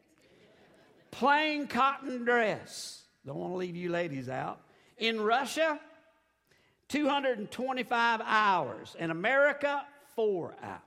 Plain 1.11 1.67
cotton 1.67 2.23
dress. 2.23 3.03
Don't 3.25 3.35
want 3.35 3.51
to 3.51 3.57
leave 3.57 3.75
you 3.75 3.89
ladies 3.89 4.29
out. 4.29 4.61
In 4.97 5.19
Russia, 5.19 5.77
225 6.87 8.21
hours. 8.23 8.95
In 8.97 9.11
America, 9.11 9.83
four 10.15 10.55
hours. 10.63 10.81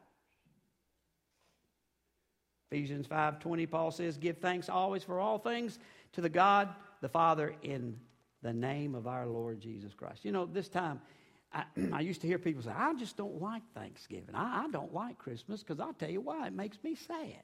Ephesians 2.71 3.07
5:20 3.07 3.67
Paul 3.67 3.91
says, 3.91 4.17
"Give 4.17 4.39
thanks 4.39 4.71
always 4.71 5.05
for 5.05 5.21
all 5.21 5.39
things 5.39 5.79
to 6.13 6.23
the 6.23 6.29
God 6.29 6.75
the 7.03 7.09
Father 7.09 7.55
in 7.63 8.01
the 8.43 8.53
name 8.53 8.95
of 8.95 9.07
our 9.07 9.27
Lord 9.27 9.61
Jesus 9.61 9.93
Christ." 9.93 10.25
You 10.25 10.33
know, 10.33 10.47
this 10.47 10.69
time 10.69 11.03
I, 11.53 11.65
I 11.93 12.01
used 12.01 12.23
to 12.23 12.27
hear 12.29 12.39
people 12.39 12.63
say, 12.63 12.71
"I 12.71 12.95
just 12.95 13.17
don't 13.17 13.43
like 13.43 13.63
Thanksgiving. 13.75 14.35
I, 14.35 14.65
I 14.65 14.71
don't 14.71 14.95
like 14.95 15.19
Christmas 15.19 15.63
because 15.63 15.81
I'll 15.81 15.93
tell 15.93 16.11
you 16.11 16.21
why. 16.23 16.47
It 16.47 16.55
makes 16.55 16.83
me 16.83 16.95
sad." 16.95 17.43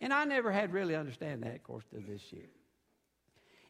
And 0.00 0.12
I 0.12 0.24
never 0.24 0.52
had 0.52 0.72
really 0.72 0.94
understand 0.94 1.42
that, 1.42 1.54
of 1.54 1.62
course, 1.62 1.84
to 1.94 2.00
this 2.00 2.22
year. 2.32 2.48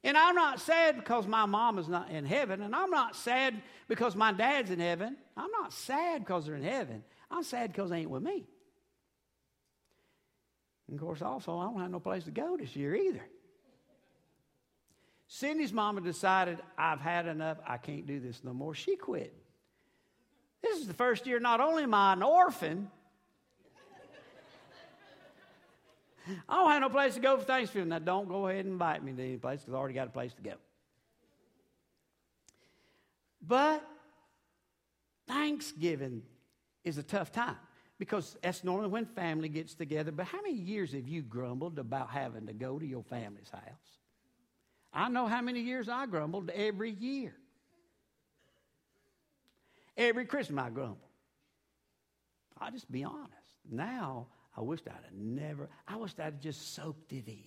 And 0.02 0.16
I'm 0.16 0.34
not 0.34 0.60
sad 0.60 0.96
because 0.96 1.26
my 1.26 1.46
mom 1.46 1.78
is 1.78 1.88
not 1.88 2.10
in 2.10 2.24
heaven, 2.24 2.62
and 2.62 2.74
I'm 2.74 2.90
not 2.90 3.16
sad 3.16 3.60
because 3.88 4.14
my 4.14 4.32
dad's 4.32 4.70
in 4.70 4.78
heaven. 4.78 5.16
I'm 5.36 5.50
not 5.50 5.72
sad 5.72 6.20
because 6.20 6.46
they're 6.46 6.54
in 6.54 6.62
heaven. 6.62 7.02
I'm 7.30 7.42
sad 7.42 7.72
because 7.72 7.90
they 7.90 7.98
ain't 7.98 8.10
with 8.10 8.22
me. 8.22 8.46
And 10.88 10.96
of 10.96 11.00
course, 11.04 11.22
also, 11.22 11.58
I 11.58 11.64
don't 11.64 11.80
have 11.80 11.90
no 11.90 12.00
place 12.00 12.24
to 12.24 12.30
go 12.30 12.56
this 12.56 12.76
year 12.76 12.94
either. 12.94 13.24
Cindy's 15.28 15.72
mama 15.72 16.00
decided, 16.00 16.58
I've 16.78 17.00
had 17.00 17.26
enough. 17.26 17.58
I 17.66 17.78
can't 17.78 18.06
do 18.06 18.20
this 18.20 18.44
no 18.44 18.52
more. 18.52 18.74
She 18.74 18.94
quit. 18.94 19.34
This 20.62 20.78
is 20.78 20.86
the 20.86 20.94
first 20.94 21.26
year, 21.26 21.40
not 21.40 21.60
only 21.60 21.82
am 21.82 21.94
I 21.94 22.12
an 22.12 22.22
orphan, 22.22 22.90
I 26.48 26.56
don't 26.56 26.70
have 26.70 26.80
no 26.80 26.88
place 26.88 27.14
to 27.14 27.20
go 27.20 27.36
for 27.36 27.44
Thanksgiving. 27.44 27.88
Now, 27.88 27.98
don't 27.98 28.28
go 28.28 28.48
ahead 28.48 28.64
and 28.64 28.72
invite 28.72 29.02
me 29.04 29.12
to 29.12 29.22
any 29.22 29.36
place 29.36 29.60
because 29.60 29.74
I 29.74 29.76
already 29.76 29.94
got 29.94 30.08
a 30.08 30.10
place 30.10 30.34
to 30.34 30.42
go. 30.42 30.54
But 33.46 33.86
Thanksgiving 35.26 36.22
is 36.84 36.98
a 36.98 37.02
tough 37.02 37.30
time 37.32 37.56
because 37.98 38.36
that's 38.42 38.64
normally 38.64 38.88
when 38.88 39.06
family 39.06 39.48
gets 39.48 39.74
together. 39.74 40.12
But 40.12 40.26
how 40.26 40.42
many 40.42 40.54
years 40.54 40.92
have 40.92 41.08
you 41.08 41.22
grumbled 41.22 41.78
about 41.78 42.10
having 42.10 42.46
to 42.46 42.52
go 42.52 42.78
to 42.78 42.86
your 42.86 43.02
family's 43.04 43.50
house? 43.50 43.62
I 44.92 45.08
know 45.08 45.26
how 45.26 45.42
many 45.42 45.60
years 45.60 45.88
I 45.88 46.06
grumbled 46.06 46.50
every 46.50 46.90
year. 46.90 47.34
Every 49.96 50.26
Christmas 50.26 50.64
I 50.64 50.70
grumble. 50.70 50.98
I'll 52.58 52.70
just 52.70 52.90
be 52.90 53.04
honest. 53.04 53.30
Now 53.70 54.26
I 54.56 54.62
wished 54.62 54.88
I'd 54.88 55.04
have 55.04 55.12
never, 55.12 55.68
I 55.86 55.96
wished 55.96 56.18
I'd 56.18 56.40
just 56.40 56.74
soaked 56.74 57.12
it 57.12 57.28
in. 57.28 57.42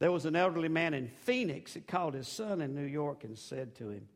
There 0.00 0.10
was 0.10 0.26
an 0.26 0.34
elderly 0.34 0.68
man 0.68 0.92
in 0.92 1.08
Phoenix 1.08 1.74
that 1.74 1.86
called 1.86 2.14
his 2.14 2.26
son 2.26 2.60
in 2.60 2.74
New 2.74 2.84
York 2.84 3.22
and 3.24 3.38
said 3.38 3.76
to 3.76 3.90
him, 3.90 4.08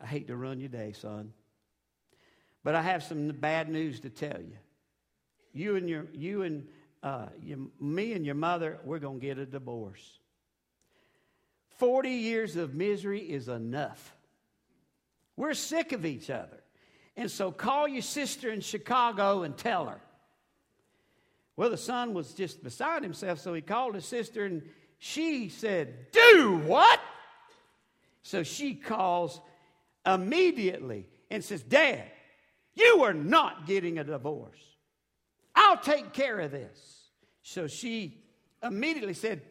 I 0.00 0.06
hate 0.06 0.28
to 0.28 0.36
run 0.36 0.60
your 0.60 0.70
day, 0.70 0.92
son, 0.92 1.32
but 2.64 2.74
I 2.74 2.82
have 2.82 3.02
some 3.02 3.28
bad 3.28 3.68
news 3.68 4.00
to 4.00 4.10
tell 4.10 4.40
you. 4.40 4.56
You 5.52 5.76
and 5.76 5.88
your, 5.88 6.06
you 6.12 6.42
and 6.42 6.66
uh, 7.02 7.26
your, 7.42 7.58
me 7.80 8.12
and 8.12 8.24
your 8.24 8.34
mother, 8.34 8.78
we're 8.84 8.98
going 8.98 9.20
to 9.20 9.26
get 9.26 9.38
a 9.38 9.46
divorce. 9.46 10.18
40 11.78 12.10
years 12.10 12.56
of 12.56 12.74
misery 12.74 13.20
is 13.20 13.48
enough. 13.48 14.14
We're 15.36 15.54
sick 15.54 15.92
of 15.92 16.06
each 16.06 16.30
other. 16.30 16.62
And 17.16 17.30
so 17.30 17.50
call 17.50 17.88
your 17.88 18.02
sister 18.02 18.50
in 18.50 18.60
Chicago 18.60 19.42
and 19.42 19.56
tell 19.56 19.86
her. 19.86 20.00
Well, 21.56 21.70
the 21.70 21.78
son 21.78 22.12
was 22.12 22.34
just 22.34 22.62
beside 22.62 23.02
himself, 23.02 23.40
so 23.40 23.54
he 23.54 23.62
called 23.62 23.94
his 23.94 24.04
sister 24.04 24.44
and 24.44 24.62
she 24.98 25.48
said, 25.48 26.12
Do 26.12 26.60
what? 26.64 27.00
So 28.22 28.42
she 28.42 28.74
calls 28.74 29.40
immediately 30.04 31.06
and 31.30 31.42
says, 31.42 31.62
Dad, 31.62 32.04
you 32.74 33.02
are 33.04 33.14
not 33.14 33.66
getting 33.66 33.98
a 33.98 34.04
divorce. 34.04 34.60
I'll 35.54 35.78
take 35.78 36.12
care 36.12 36.40
of 36.40 36.50
this. 36.50 37.08
So 37.42 37.66
she 37.66 38.22
immediately 38.62 39.14
said, 39.14 39.42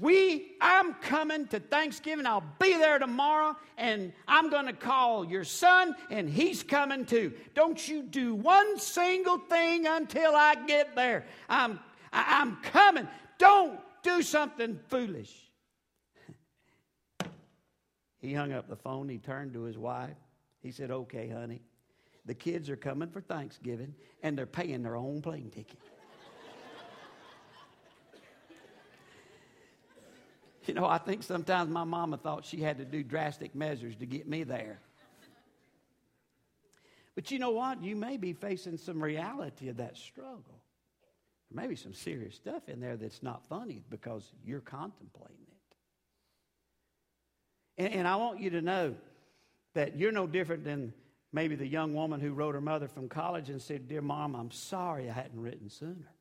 we, 0.00 0.52
I'm 0.60 0.94
coming 0.94 1.46
to 1.48 1.60
Thanksgiving. 1.60 2.26
I'll 2.26 2.44
be 2.58 2.72
there 2.72 2.98
tomorrow, 2.98 3.56
and 3.76 4.12
I'm 4.26 4.50
going 4.50 4.66
to 4.66 4.72
call 4.72 5.24
your 5.24 5.44
son, 5.44 5.94
and 6.10 6.28
he's 6.28 6.62
coming 6.62 7.04
too. 7.04 7.32
Don't 7.54 7.86
you 7.86 8.02
do 8.02 8.34
one 8.34 8.78
single 8.78 9.38
thing 9.38 9.86
until 9.86 10.34
I 10.34 10.54
get 10.66 10.96
there. 10.96 11.26
I'm, 11.48 11.78
I, 12.12 12.40
I'm 12.40 12.56
coming. 12.56 13.08
Don't 13.38 13.78
do 14.02 14.22
something 14.22 14.78
foolish. 14.88 15.34
he 18.18 18.32
hung 18.32 18.52
up 18.52 18.68
the 18.68 18.76
phone. 18.76 19.08
He 19.08 19.18
turned 19.18 19.52
to 19.54 19.62
his 19.62 19.76
wife. 19.76 20.16
He 20.62 20.70
said, 20.70 20.90
Okay, 20.90 21.28
honey. 21.28 21.62
The 22.26 22.34
kids 22.34 22.68
are 22.70 22.76
coming 22.76 23.08
for 23.08 23.20
Thanksgiving, 23.20 23.94
and 24.22 24.36
they're 24.36 24.46
paying 24.46 24.82
their 24.82 24.96
own 24.96 25.22
plane 25.22 25.50
ticket. 25.50 25.78
You 30.70 30.74
know, 30.74 30.86
I 30.86 30.98
think 30.98 31.24
sometimes 31.24 31.68
my 31.68 31.82
mama 31.82 32.16
thought 32.16 32.44
she 32.44 32.58
had 32.58 32.78
to 32.78 32.84
do 32.84 33.02
drastic 33.02 33.56
measures 33.56 33.96
to 33.96 34.06
get 34.06 34.28
me 34.28 34.44
there. 34.44 34.78
But 37.16 37.32
you 37.32 37.40
know 37.40 37.50
what? 37.50 37.82
You 37.82 37.96
may 37.96 38.16
be 38.16 38.34
facing 38.34 38.76
some 38.76 39.02
reality 39.02 39.68
of 39.68 39.78
that 39.78 39.96
struggle. 39.96 40.62
There 41.50 41.60
may 41.60 41.66
be 41.66 41.74
some 41.74 41.92
serious 41.92 42.36
stuff 42.36 42.68
in 42.68 42.78
there 42.78 42.96
that's 42.96 43.20
not 43.20 43.44
funny 43.48 43.82
because 43.90 44.32
you're 44.44 44.60
contemplating 44.60 45.44
it. 47.76 47.82
And, 47.82 47.94
and 47.94 48.06
I 48.06 48.14
want 48.14 48.38
you 48.38 48.50
to 48.50 48.62
know 48.62 48.94
that 49.74 49.96
you're 49.96 50.12
no 50.12 50.28
different 50.28 50.62
than 50.62 50.92
maybe 51.32 51.56
the 51.56 51.66
young 51.66 51.94
woman 51.94 52.20
who 52.20 52.32
wrote 52.32 52.54
her 52.54 52.60
mother 52.60 52.86
from 52.86 53.08
college 53.08 53.50
and 53.50 53.60
said, 53.60 53.88
Dear 53.88 54.02
mom, 54.02 54.36
I'm 54.36 54.52
sorry 54.52 55.10
I 55.10 55.14
hadn't 55.14 55.40
written 55.40 55.68
sooner. 55.68 56.12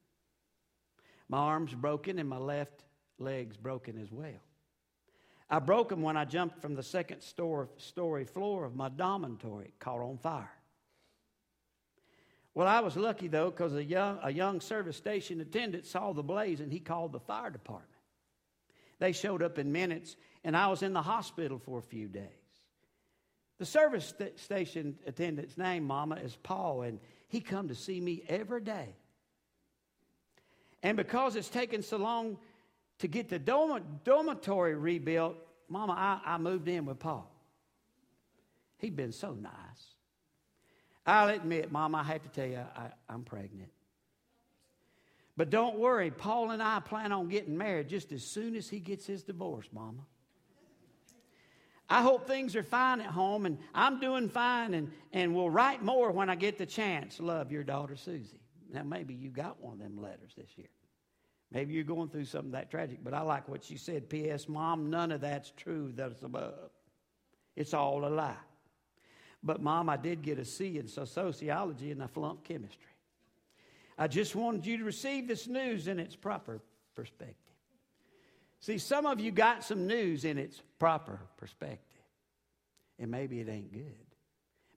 My 1.27 1.38
arm's 1.38 1.75
broken 1.75 2.18
and 2.18 2.27
my 2.27 2.39
left 2.39 2.84
leg's 3.20 3.58
broken 3.58 4.00
as 4.02 4.12
well. 4.12 4.42
I 5.50 5.60
broke 5.60 5.90
them 5.90 6.02
when 6.02 6.16
I 6.16 6.26
jumped 6.26 6.62
from 6.62 6.76
the 6.76 6.84
second 6.84 7.22
story 7.22 8.26
floor 8.26 8.66
of 8.66 8.76
my 8.76 8.90
dormitory. 8.90 9.66
It 9.66 9.80
caught 9.80 10.02
on 10.02 10.18
fire. 10.18 10.52
Well, 12.54 12.68
I 12.68 12.82
was 12.82 12.98
lucky 12.98 13.28
though, 13.28 13.50
because 13.50 13.74
a 13.74 13.84
young, 13.84 14.20
a 14.22 14.32
young 14.32 14.62
service 14.62 14.98
station 14.98 15.42
attendant 15.42 15.86
saw 15.86 16.14
the 16.14 16.24
blaze 16.24 16.60
and 16.60 16.72
he 16.72 16.80
called 16.80 17.14
the 17.14 17.20
fire 17.20 17.50
department. 17.50 17.90
They 19.00 19.14
showed 19.14 19.42
up 19.42 19.58
in 19.58 19.72
minutes, 19.72 20.18
and 20.44 20.58
I 20.58 20.68
was 20.68 20.84
in 20.84 20.94
the 20.94 21.02
hospital 21.02 21.58
for 21.58 21.80
a 21.80 21.82
few 21.84 22.08
days. 22.08 22.26
The 23.58 23.66
service 23.66 24.08
st- 24.08 24.38
station 24.40 24.98
attendant's 25.08 25.58
name, 25.58 25.86
Mama, 25.86 26.16
is 26.16 26.36
Paul, 26.36 26.82
and 26.82 27.00
he 27.28 27.40
come 27.40 27.70
to 27.70 27.76
see 27.76 28.00
me 28.00 28.24
every 28.28 28.62
day. 28.62 28.96
And 30.84 30.98
because 30.98 31.36
it's 31.36 31.50
taken 31.50 31.82
so 31.82 31.98
long 31.98 32.38
to 33.00 33.08
get 33.08 33.29
the 33.29 33.39
dormitory 33.39 34.75
rebuilt, 34.75 35.36
Mama, 35.68 35.94
I, 35.94 36.34
I 36.34 36.38
moved 36.38 36.68
in 36.68 36.86
with 36.86 37.00
Paul. 37.00 37.29
He'd 38.77 38.96
been 38.96 39.12
so 39.12 39.34
nice. 39.34 39.53
I'll 41.06 41.29
admit, 41.29 41.72
Mama, 41.72 42.00
I 42.00 42.03
have 42.03 42.24
to 42.24 42.29
tell 42.29 42.48
you, 42.48 42.60
I, 42.75 42.91
I'm 43.10 43.24
pregnant. 43.24 43.72
But 45.38 45.50
don't 45.50 45.79
worry, 45.79 46.12
Paul 46.12 46.51
and 46.51 46.62
I 46.62 46.79
plan 46.82 47.12
on 47.12 47.29
getting 47.29 47.58
married 47.58 47.88
just 47.88 48.12
as 48.12 48.24
soon 48.24 48.56
as 48.56 48.68
he 48.68 48.79
gets 48.79 49.06
his 49.06 49.24
divorce, 49.24 49.68
Mama. 49.72 50.01
I 51.89 52.01
hope 52.01 52.27
things 52.27 52.56
are 52.56 52.63
fine 52.63 53.01
at 53.01 53.08
home, 53.08 53.46
and 53.46 53.58
I'm 53.74 54.00
doing 54.00 54.29
fine, 54.29 54.74
and, 54.74 54.91
and 55.12 55.34
will 55.34 55.50
write 55.50 55.82
more 55.82 56.12
when 56.12 56.29
I 56.29 56.36
get 56.36 56.58
the 56.58 56.65
chance. 56.65 57.20
Love 57.20 57.51
your 57.51 57.63
daughter, 57.63 57.96
Susie. 57.96 58.41
Now, 58.72 58.84
maybe 58.84 59.15
you 59.15 59.29
got 59.29 59.62
one 59.62 59.74
of 59.74 59.79
them 59.79 60.00
letters 60.00 60.34
this 60.38 60.50
year. 60.56 60.68
Maybe 61.51 61.74
you're 61.74 61.84
going 61.84 62.10
through 62.10 62.25
something 62.25 62.51
that 62.51 62.70
tragic, 62.70 63.00
but 63.03 63.13
I 63.13 63.22
like 63.22 63.50
what 63.50 63.63
she 63.63 63.77
said. 63.77 64.10
P.S. 64.10 64.48
Mom, 64.48 64.89
none 64.89 65.12
of 65.12 65.22
that's 65.22 65.51
true 65.58 65.91
that's 65.96 66.22
above. 66.22 66.70
It's 67.56 67.74
all 67.74 68.06
a 68.06 68.08
lie. 68.08 68.36
But, 69.41 69.62
Mom, 69.62 69.89
I 69.89 69.98
did 69.98 70.22
get 70.22 70.38
a 70.38 70.46
C 70.46 70.77
in 70.77 70.88
sociology 70.88 71.91
and 71.91 72.03
I 72.03 72.08
flunked 72.08 72.44
chemistry. 72.44 72.86
I 73.98 74.08
just 74.08 74.36
wanted 74.36 74.65
you 74.65 74.77
to 74.77 74.84
receive 74.84 75.27
this 75.27 75.48
news 75.48 75.88
in 75.88 76.00
its 76.00 76.15
proper 76.15 76.62
perspective. 76.96 77.36
See, 78.62 78.77
some 78.77 79.06
of 79.06 79.20
you 79.20 79.32
got 79.32 79.63
some 79.63 79.88
news 79.88 80.25
in 80.25 80.38
its 80.38 80.62
proper 80.79 81.20
perspective, 81.38 82.03
and 82.98 83.10
maybe 83.10 83.39
it 83.39 83.50
ain't 83.50 83.72
good. 83.72 84.06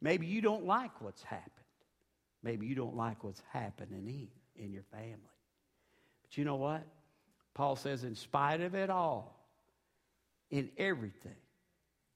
Maybe 0.00 0.26
you 0.26 0.40
don't 0.40 0.64
like 0.66 1.00
what's 1.00 1.22
happened. 1.22 1.50
Maybe 2.42 2.66
you 2.66 2.74
don't 2.74 2.96
like 2.96 3.22
what's 3.22 3.42
happening 3.52 4.28
in, 4.56 4.64
in 4.64 4.72
your 4.72 4.84
family. 4.92 5.31
But 6.32 6.38
you 6.38 6.46
know 6.46 6.56
what? 6.56 6.82
Paul 7.52 7.76
says, 7.76 8.04
in 8.04 8.14
spite 8.14 8.62
of 8.62 8.74
it 8.74 8.88
all, 8.88 9.38
in 10.50 10.70
everything, 10.78 11.36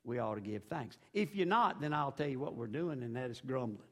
we 0.05 0.19
ought 0.19 0.37
to 0.37 0.41
give 0.41 0.65
thanks. 0.65 0.97
If 1.13 1.37
you're 1.37 1.47
not, 1.47 1.83
then 1.83 1.93
I'll 1.93 2.13
tell 2.13 2.27
you 2.27 2.39
what 2.39 2.55
we're 2.55 2.67
doing, 2.67 3.03
and 3.03 3.15
that 3.15 3.31
is 3.31 3.43
grumbling. 3.47 3.89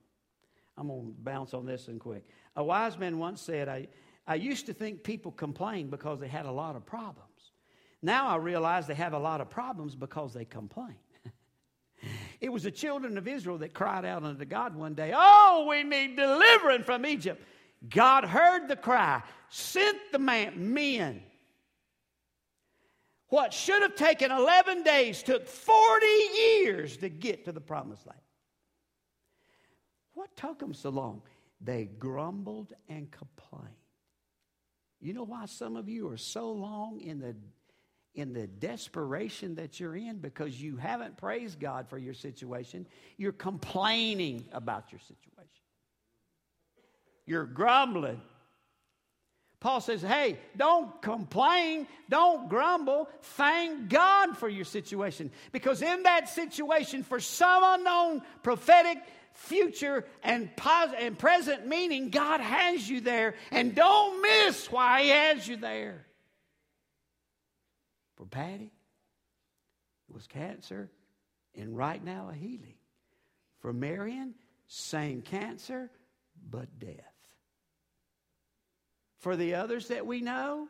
I'm 0.78 0.88
going 0.88 1.08
to 1.08 1.12
bounce 1.22 1.52
on 1.52 1.66
this 1.66 1.88
one 1.88 1.98
quick. 1.98 2.24
A 2.56 2.64
wise 2.64 2.98
man 2.98 3.18
once 3.18 3.42
said, 3.42 3.68
I, 3.68 3.86
I 4.26 4.36
used 4.36 4.64
to 4.66 4.72
think 4.72 5.02
people 5.02 5.30
complained 5.30 5.90
because 5.90 6.20
they 6.20 6.28
had 6.28 6.46
a 6.46 6.50
lot 6.50 6.74
of 6.74 6.86
problems. 6.86 7.28
Now 8.00 8.28
I 8.28 8.36
realize 8.36 8.86
they 8.86 8.94
have 8.94 9.12
a 9.12 9.18
lot 9.18 9.42
of 9.42 9.50
problems 9.50 9.94
because 9.94 10.32
they 10.32 10.46
complain. 10.46 10.96
it 12.40 12.48
was 12.48 12.62
the 12.62 12.70
children 12.70 13.18
of 13.18 13.28
Israel 13.28 13.58
that 13.58 13.74
cried 13.74 14.06
out 14.06 14.24
unto 14.24 14.46
God 14.46 14.74
one 14.74 14.94
day, 14.94 15.12
Oh, 15.14 15.66
we 15.68 15.82
need 15.82 16.16
deliverance 16.16 16.86
from 16.86 17.04
Egypt. 17.04 17.42
God 17.88 18.24
heard 18.24 18.68
the 18.68 18.76
cry, 18.76 19.22
sent 19.48 19.98
the 20.12 20.18
man, 20.18 20.72
men 20.72 21.22
what 23.34 23.52
should 23.52 23.82
have 23.82 23.96
taken 23.96 24.30
11 24.30 24.84
days 24.84 25.20
took 25.20 25.48
40 25.48 26.06
years 26.36 26.96
to 26.98 27.08
get 27.08 27.46
to 27.46 27.50
the 27.52 27.60
promised 27.60 28.06
land. 28.06 28.20
What 30.12 30.36
took 30.36 30.60
them 30.60 30.72
so 30.72 30.90
long? 30.90 31.22
They 31.60 31.86
grumbled 31.98 32.74
and 32.88 33.10
complained. 33.10 33.74
You 35.00 35.14
know 35.14 35.24
why 35.24 35.46
some 35.46 35.74
of 35.74 35.88
you 35.88 36.08
are 36.10 36.16
so 36.16 36.52
long 36.52 37.00
in 37.00 37.18
the 37.18 37.34
in 38.14 38.32
the 38.32 38.46
desperation 38.46 39.56
that 39.56 39.80
you're 39.80 39.96
in 39.96 40.18
because 40.18 40.62
you 40.62 40.76
haven't 40.76 41.16
praised 41.16 41.58
God 41.58 41.88
for 41.88 41.98
your 41.98 42.14
situation. 42.14 42.86
You're 43.16 43.32
complaining 43.32 44.44
about 44.52 44.92
your 44.92 45.00
situation. 45.00 45.63
You're 47.26 47.46
grumbling. 47.46 48.20
Paul 49.64 49.80
says, 49.80 50.02
hey, 50.02 50.38
don't 50.58 51.00
complain, 51.00 51.86
don't 52.10 52.50
grumble. 52.50 53.08
Thank 53.22 53.88
God 53.88 54.36
for 54.36 54.46
your 54.46 54.66
situation. 54.66 55.30
Because 55.52 55.80
in 55.80 56.02
that 56.02 56.28
situation, 56.28 57.02
for 57.02 57.18
some 57.18 57.62
unknown 57.64 58.20
prophetic 58.42 58.98
future 59.32 60.04
and, 60.22 60.54
pos- 60.54 60.92
and 60.98 61.18
present 61.18 61.66
meaning, 61.66 62.10
God 62.10 62.40
has 62.40 62.86
you 62.86 63.00
there. 63.00 63.36
And 63.50 63.74
don't 63.74 64.20
miss 64.20 64.70
why 64.70 65.04
He 65.04 65.08
has 65.08 65.48
you 65.48 65.56
there. 65.56 66.04
For 68.16 68.26
Patty, 68.26 68.70
it 70.10 70.14
was 70.14 70.26
cancer, 70.26 70.90
and 71.56 71.74
right 71.74 72.04
now 72.04 72.28
a 72.30 72.34
healing. 72.34 72.74
For 73.60 73.72
Marion, 73.72 74.34
same 74.66 75.22
cancer, 75.22 75.90
but 76.50 76.78
death 76.78 77.13
for 79.24 79.36
the 79.36 79.54
others 79.54 79.88
that 79.88 80.06
we 80.06 80.20
know? 80.20 80.68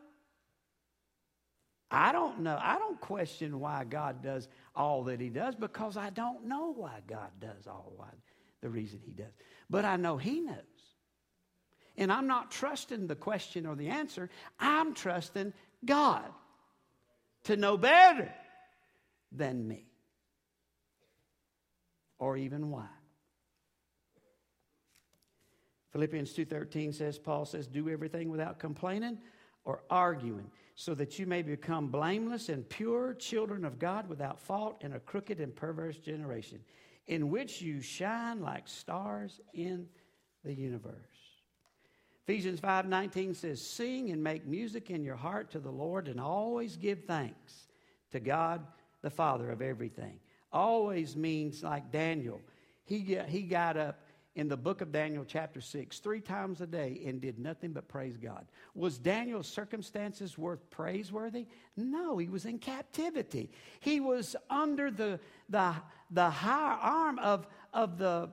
I 1.90 2.12
don't 2.12 2.40
know. 2.40 2.57
I 2.62 2.79
don't 2.79 3.01
question 3.01 3.59
why 3.59 3.83
God 3.83 4.23
does 4.23 4.47
all 4.77 5.03
that 5.05 5.21
He 5.21 5.29
does 5.29 5.57
because 5.57 5.97
I 5.97 6.11
don't 6.11 6.47
know 6.47 6.73
why 6.73 7.01
God 7.09 7.31
does 7.40 7.67
all 7.67 7.93
why, 7.97 8.11
the 8.62 8.71
reason 8.71 9.01
He 9.05 9.11
does. 9.11 9.33
But 9.69 9.85
I 9.85 9.97
know 9.97 10.17
He 10.19 10.38
knows. 10.38 10.57
And 11.97 12.12
I'm 12.12 12.29
not 12.29 12.53
trusting 12.53 13.09
the 13.09 13.17
question 13.17 13.67
or 13.67 13.75
the 13.75 13.88
answer, 13.88 14.31
I'm 14.61 14.95
trusting 14.95 15.53
God 15.85 16.25
to 17.45 17.57
know 17.57 17.77
better 17.77 18.33
than 19.33 19.67
me 19.67 19.88
or 22.21 22.37
even 22.37 22.71
why. 22.71 22.87
Philippians 25.95 26.33
2:13 26.33 26.93
says 26.93 27.21
Paul 27.21 27.45
says 27.45 27.69
do 27.69 27.89
everything 27.89 28.29
without 28.29 28.59
complaining 28.59 29.17
or 29.65 29.85
arguing 29.89 30.51
so 30.75 30.93
that 30.93 31.21
you 31.21 31.25
may 31.25 31.41
become 31.41 31.87
blameless 31.87 32.49
and 32.49 32.69
pure 32.69 33.15
children 33.15 33.65
of 33.65 33.79
God 33.79 34.09
without 34.09 34.41
fault 34.41 34.83
in 34.83 34.95
a 34.95 34.99
crooked 34.99 35.39
and 35.39 35.55
perverse 35.55 35.97
generation 35.99 36.59
in 37.07 37.31
which 37.31 37.63
you 37.63 37.81
shine 37.81 38.41
like 38.41 38.67
stars 38.67 39.41
in 39.53 39.87
the 40.43 40.53
universe. 40.53 40.97
Ephesians 42.25 42.61
5:19 42.61 43.33
says 43.33 43.65
sing 43.65 44.11
and 44.11 44.21
make 44.21 44.45
music 44.47 44.91
in 44.91 45.05
your 45.05 45.15
heart 45.15 45.49
to 45.53 45.61
the 45.61 45.71
Lord 45.71 46.09
and 46.09 46.19
always 46.19 46.77
give 46.77 47.05
thanks 47.05 47.69
to 48.11 48.19
God 48.19 48.67
the 49.03 49.11
Father 49.11 49.49
of 49.53 49.63
everything. 49.63 50.19
Always 50.53 51.15
means 51.15 51.63
like 51.63 51.93
Daniel. 51.93 52.41
He, 52.85 53.17
he 53.29 53.43
got 53.43 53.77
up 53.77 54.04
in 54.37 54.49
the 54.49 54.57
book 54.57 54.81
of 54.81 54.90
Daniel, 54.90 55.25
chapter 55.25 55.61
6, 55.61 56.01
three 56.01 56.20
times 56.20 56.61
a 56.61 56.66
day 56.66 57.01
and 57.07 57.20
did 57.20 57.38
nothing 57.38 57.73
but 57.73 57.87
praise 57.87 58.16
God. 58.16 58.47
Was 58.75 58.99
Daniel's 58.99 59.47
circumstances 59.47 60.37
worth 60.37 60.68
praiseworthy? 60.70 61.47
No, 61.77 62.18
he 62.18 62.29
was 62.29 62.44
in 62.44 62.59
captivity. 62.59 63.51
He 63.79 64.01
was 64.01 64.35
under 64.51 64.90
the, 64.90 65.20
the, 65.49 65.75
the 66.11 66.31
high 66.31 66.79
arm 66.81 67.20
of, 67.20 67.47
of, 67.73 67.97
the, 67.97 68.31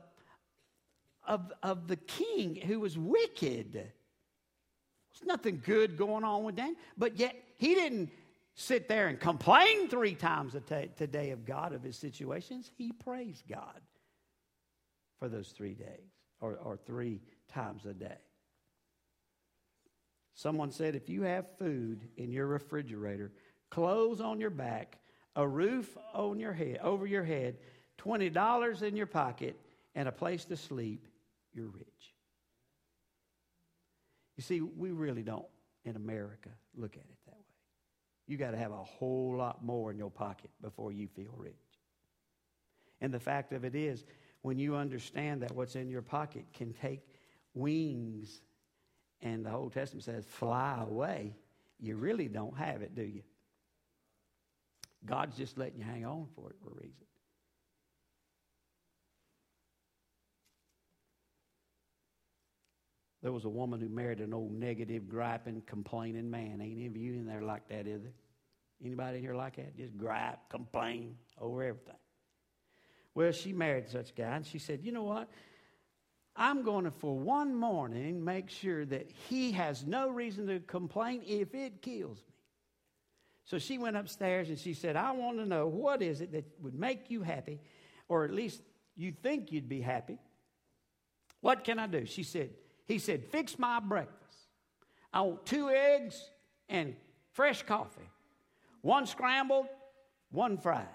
of, 1.28 1.54
of 1.62 1.88
the 1.88 1.98
king 1.98 2.56
who 2.56 2.80
was 2.80 2.98
wicked. 2.98 3.74
There's 3.74 5.28
nothing 5.28 5.62
good 5.64 5.98
going 5.98 6.24
on 6.24 6.44
with 6.44 6.56
Daniel, 6.56 6.78
but 6.98 7.18
yet 7.18 7.36
he 7.58 7.76
didn't 7.76 8.10
sit 8.56 8.90
there 8.90 9.08
and 9.08 9.20
complain 9.20 9.88
three 9.88 10.16
times 10.16 10.56
a 10.56 10.62
t- 10.62 10.90
today 10.98 11.30
of 11.30 11.46
God 11.46 11.74
of 11.74 11.84
his 11.84 11.96
situations. 11.96 12.72
He 12.76 12.92
praised 12.92 13.44
God 13.48 13.82
for 15.22 15.30
those 15.30 15.50
three 15.50 15.76
days 15.76 16.10
or, 16.40 16.56
or 16.56 16.76
three 16.76 17.22
times 17.48 17.86
a 17.86 17.94
day. 17.94 18.18
Someone 20.34 20.72
said 20.72 20.96
if 20.96 21.10
you 21.10 21.22
have 21.22 21.58
food 21.60 22.08
in 22.18 22.32
your 22.32 22.48
refrigerator, 22.48 23.32
clothes 23.70 24.20
on 24.20 24.40
your 24.40 24.50
back, 24.50 24.98
a 25.36 25.48
roof 25.48 25.96
on 26.16 26.40
your 26.40 26.54
head, 26.54 26.80
over 26.82 27.06
your 27.06 27.24
head, 27.24 27.58
$20 28.04 28.82
in 28.82 28.96
your 28.96 29.06
pocket, 29.06 29.60
and 29.94 30.08
a 30.08 30.12
place 30.12 30.44
to 30.46 30.58
sleep, 30.58 31.08
you're 31.54 31.68
rich. 31.68 32.16
You 34.38 34.42
see, 34.42 34.62
we 34.62 34.90
really 34.90 35.22
don't 35.22 35.46
in 35.86 35.98
America 35.98 36.50
look 36.76 36.96
at 36.96 37.04
it 37.04 37.18
that 37.28 37.36
way. 37.36 37.46
You 38.26 38.38
got 38.38 38.52
to 38.52 38.58
have 38.58 38.72
a 38.72 38.84
whole 38.84 39.36
lot 39.38 39.64
more 39.64 39.92
in 39.92 40.00
your 40.00 40.10
pocket 40.10 40.50
before 40.64 40.92
you 40.92 41.08
feel 41.08 41.34
rich. 41.38 41.54
And 43.02 43.14
the 43.14 43.20
fact 43.20 43.54
of 43.54 43.64
it 43.64 43.76
is, 43.76 44.04
when 44.42 44.58
you 44.58 44.76
understand 44.76 45.42
that 45.44 45.52
what's 45.52 45.76
in 45.76 45.90
your 45.90 46.02
pocket 46.02 46.46
can 46.54 46.74
take 46.74 47.02
wings, 47.54 48.42
and 49.22 49.46
the 49.46 49.52
Old 49.52 49.74
Testament 49.74 50.04
says, 50.04 50.26
fly 50.26 50.80
away, 50.82 51.36
you 51.80 51.96
really 51.96 52.28
don't 52.28 52.58
have 52.58 52.82
it, 52.82 52.96
do 52.96 53.04
you? 53.04 53.22
God's 55.06 55.36
just 55.36 55.58
letting 55.58 55.80
you 55.80 55.86
hang 55.86 56.06
on 56.06 56.28
for 56.36 56.50
it 56.50 56.56
for 56.64 56.70
a 56.70 56.76
reason. 56.76 57.06
There 63.22 63.32
was 63.32 63.46
a 63.46 63.50
woman 63.50 63.80
who 63.80 63.90
married 63.90 64.20
an 64.20 64.34
old 64.34 64.52
negative, 64.52 65.08
griping, 65.08 65.62
complaining 65.68 66.30
man. 66.30 66.60
Ain't 66.60 66.78
any 66.78 66.88
of 66.88 66.98
you 66.98 67.14
in 67.14 67.28
there 67.28 67.44
like 67.44 67.68
that, 67.70 67.86
is 67.86 68.02
there? 68.02 68.14
Anybody 68.84 69.18
in 69.18 69.24
here 69.24 69.36
like 69.36 69.58
that? 69.58 69.78
Just 69.78 69.96
gripe, 69.96 70.40
complain 70.50 71.16
over 71.40 71.64
everything. 71.64 71.94
Well, 73.14 73.32
she 73.32 73.54
married 73.54 73.90
such 73.90 74.12
a 74.12 74.14
guy, 74.14 74.36
and 74.36 74.46
she 74.46 74.60
said, 74.60 74.82
You 74.84 74.92
know 74.92 75.04
what? 75.04 75.30
I'm 76.36 76.64
going 76.64 76.86
to, 76.86 76.92
for 76.92 77.18
one 77.18 77.54
morning, 77.54 78.24
make 78.24 78.50
sure 78.50 78.86
that 78.86 79.12
he 79.30 79.52
has 79.52 79.86
no 79.86 80.10
reason 80.10 80.48
to 80.48 80.60
complain 80.62 81.22
if 81.28 81.54
it 81.54 81.82
kills 81.82 82.18
me. 82.18 82.34
So 83.44 83.60
she 83.60 83.78
went 83.78 83.98
upstairs 83.98 84.48
and 84.48 84.58
she 84.58 84.74
said, 84.74 84.96
I 84.96 85.12
want 85.12 85.38
to 85.40 85.46
know 85.46 85.68
what 85.68 86.02
is 86.02 86.22
it 86.22 86.32
that 86.32 86.46
would 86.62 86.74
make 86.74 87.12
you 87.12 87.22
happy, 87.22 87.60
or 88.08 88.24
at 88.24 88.32
least 88.32 88.62
you 88.96 89.12
think 89.12 89.52
you'd 89.52 89.68
be 89.68 89.82
happy. 89.82 90.20
What 91.42 91.64
can 91.64 91.80
I 91.80 91.88
do? 91.88 92.06
She 92.06 92.24
said, 92.24 92.52
he 92.86 92.98
said, 92.98 93.26
Fix 93.26 93.60
my 93.60 93.80
breakfast. 93.80 94.20
I 95.14 95.22
want 95.22 95.46
two 95.46 95.70
eggs 95.70 96.30
and 96.70 96.96
fresh 97.34 97.64
coffee, 97.64 98.10
one 98.82 99.06
scrambled, 99.06 99.68
one 100.32 100.58
fried. 100.58 100.88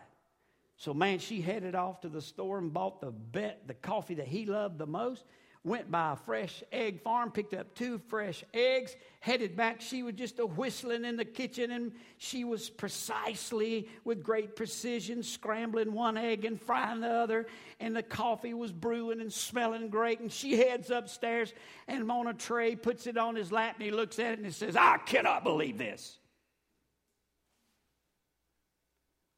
So, 0.76 0.92
man, 0.92 1.18
she 1.18 1.40
headed 1.40 1.74
off 1.74 2.02
to 2.02 2.08
the 2.08 2.20
store 2.20 2.58
and 2.58 2.72
bought 2.72 3.00
the, 3.00 3.10
bet, 3.10 3.66
the 3.66 3.74
coffee 3.74 4.14
that 4.14 4.28
he 4.28 4.46
loved 4.46 4.78
the 4.78 4.86
most 4.86 5.24
went 5.66 5.90
by 5.90 6.12
a 6.12 6.16
fresh 6.16 6.62
egg 6.70 7.02
farm, 7.02 7.32
picked 7.32 7.52
up 7.52 7.74
two 7.74 8.00
fresh 8.08 8.44
eggs, 8.54 8.94
headed 9.18 9.56
back. 9.56 9.80
She 9.80 10.04
was 10.04 10.14
just 10.14 10.38
a 10.38 10.46
whistling 10.46 11.04
in 11.04 11.16
the 11.16 11.24
kitchen, 11.24 11.72
and 11.72 11.92
she 12.18 12.44
was 12.44 12.70
precisely, 12.70 13.88
with 14.04 14.22
great 14.22 14.54
precision, 14.54 15.24
scrambling 15.24 15.92
one 15.92 16.16
egg 16.16 16.44
and 16.44 16.60
frying 16.60 17.00
the 17.00 17.10
other. 17.10 17.46
And 17.80 17.96
the 17.96 18.04
coffee 18.04 18.54
was 18.54 18.70
brewing 18.70 19.20
and 19.20 19.32
smelling 19.32 19.88
great. 19.88 20.20
And 20.20 20.30
she 20.30 20.56
heads 20.56 20.90
upstairs 20.90 21.52
and 21.88 22.08
on 22.12 22.28
a 22.28 22.34
tray 22.34 22.76
puts 22.76 23.08
it 23.08 23.18
on 23.18 23.34
his 23.34 23.50
lap, 23.50 23.74
and 23.74 23.84
he 23.84 23.90
looks 23.90 24.20
at 24.20 24.34
it 24.34 24.38
and 24.38 24.46
he 24.46 24.52
says, 24.52 24.76
I 24.76 24.98
cannot 24.98 25.42
believe 25.42 25.78
this. 25.78 26.16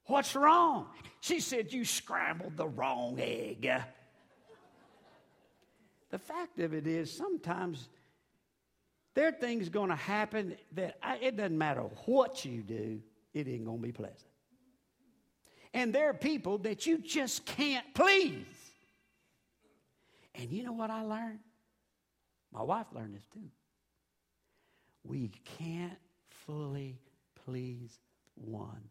What's 0.09 0.35
wrong? 0.35 0.87
She 1.21 1.39
said, 1.39 1.73
You 1.73 1.85
scrambled 1.85 2.57
the 2.57 2.67
wrong 2.67 3.21
egg. 3.21 3.71
The 6.11 6.19
fact 6.19 6.59
of 6.61 6.73
it 6.73 6.87
is, 6.87 7.13
sometimes 7.13 7.89
there 9.15 9.29
are 9.29 9.33
things 9.33 9.69
going 9.69 9.91
to 9.91 9.97
happen 9.97 10.57
that 10.73 10.97
I, 11.03 11.17
it 11.19 11.37
doesn't 11.37 11.59
matter 11.59 11.83
what 12.07 12.45
you 12.47 12.63
do, 12.63 13.03
it 13.35 13.47
ain't 13.47 13.67
going 13.67 13.79
to 13.79 13.83
be 13.83 13.93
pleasant. 13.93 14.23
And 15.75 15.95
there 15.95 16.09
are 16.09 16.15
people 16.15 16.57
that 16.59 16.87
you 16.87 16.97
just 16.99 17.45
can't 17.45 17.85
please. 17.95 18.47
And 20.35 20.51
you 20.51 20.65
know 20.65 20.73
what 20.73 20.89
I 20.89 21.03
learned? 21.03 21.41
My 22.51 22.63
wife 22.63 22.87
learned 22.95 23.15
this 23.15 23.27
too. 23.35 23.51
We 25.05 25.31
can't 25.59 25.99
fully 26.31 26.99
please 27.45 27.99
one 28.37 28.89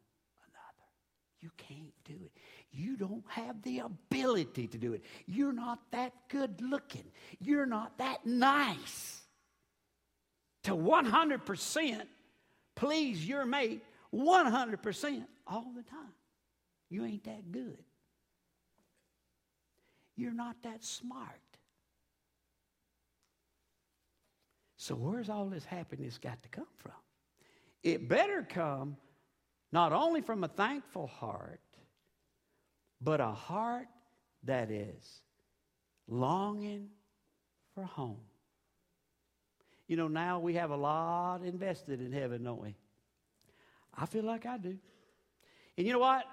you 1.42 1.50
can't 1.58 1.94
do 2.06 2.16
it. 2.26 2.32
You 2.72 2.98
don't 2.98 3.24
have 3.28 3.62
the 3.62 3.80
ability 3.80 4.68
to 4.68 4.78
do 4.78 4.94
it. 4.94 5.04
You're 5.26 5.54
not 5.54 5.80
that 5.92 6.14
good 6.30 6.62
looking. 6.62 7.06
You're 7.40 7.66
not 7.66 7.98
that 8.00 8.26
nice. 8.26 9.22
To 10.64 10.72
100% 10.72 12.02
please 12.78 13.28
your 13.28 13.46
mate 13.46 13.84
100% 14.14 15.26
all 15.48 15.72
the 15.76 15.84
time. 15.84 16.14
You 16.90 17.04
ain't 17.04 17.24
that 17.26 17.52
good. 17.52 17.84
You're 20.16 20.34
not 20.34 20.56
that 20.64 20.84
smart. 20.84 21.42
So, 24.78 24.96
where's 24.96 25.30
all 25.30 25.48
this 25.48 25.66
happiness 25.66 26.18
got 26.18 26.42
to 26.44 26.50
come 26.50 26.68
from? 26.78 26.94
It 27.84 28.08
better 28.08 28.46
come 28.48 28.96
not 29.72 29.92
only 29.94 30.22
from 30.22 30.44
a 30.44 30.48
thankful 30.48 31.08
heart, 31.08 31.60
but 33.02 33.20
a 33.20 33.32
heart 33.32 33.88
that 34.44 34.72
is 34.72 35.22
longing 36.08 36.90
for 37.76 37.84
home. 37.84 38.22
You 39.88 39.96
know, 39.96 40.08
now 40.08 40.40
we 40.40 40.56
have 40.56 40.72
a 40.72 40.76
lot 40.76 41.42
invested 41.44 42.02
in 42.02 42.12
heaven, 42.12 42.44
don't 42.44 42.62
we? 42.62 42.76
I 43.96 44.06
feel 44.06 44.24
like 44.24 44.46
I 44.46 44.58
do. 44.58 44.78
And 45.78 45.88
you 45.88 45.94
know 45.94 46.00
what? 46.00 46.26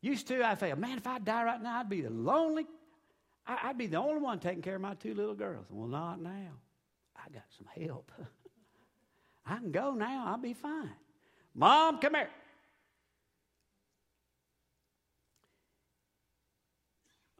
Used 0.00 0.26
to, 0.28 0.44
I 0.44 0.54
feel, 0.54 0.76
man, 0.76 0.98
if 0.98 1.06
I 1.06 1.18
die 1.18 1.44
right 1.44 1.62
now, 1.62 1.78
I'd 1.78 1.88
be 1.88 2.00
the 2.00 2.10
lonely, 2.10 2.66
I'd 3.46 3.78
be 3.78 3.86
the 3.86 3.98
only 3.98 4.20
one 4.20 4.38
taking 4.40 4.62
care 4.62 4.76
of 4.76 4.80
my 4.80 4.94
two 4.94 5.14
little 5.14 5.34
girls. 5.34 5.66
Well, 5.70 5.88
not 5.88 6.20
now. 6.20 6.50
I 7.16 7.30
got 7.32 7.44
some 7.56 7.68
help. 7.86 8.10
I 9.46 9.56
can 9.56 9.70
go 9.70 9.92
now, 9.92 10.24
I'll 10.26 10.38
be 10.38 10.54
fine. 10.54 10.90
Mom, 11.54 11.98
come 11.98 12.14
here. 12.14 12.30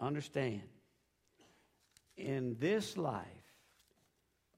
Understand, 0.01 0.63
in 2.17 2.57
this 2.59 2.97
life, 2.97 3.27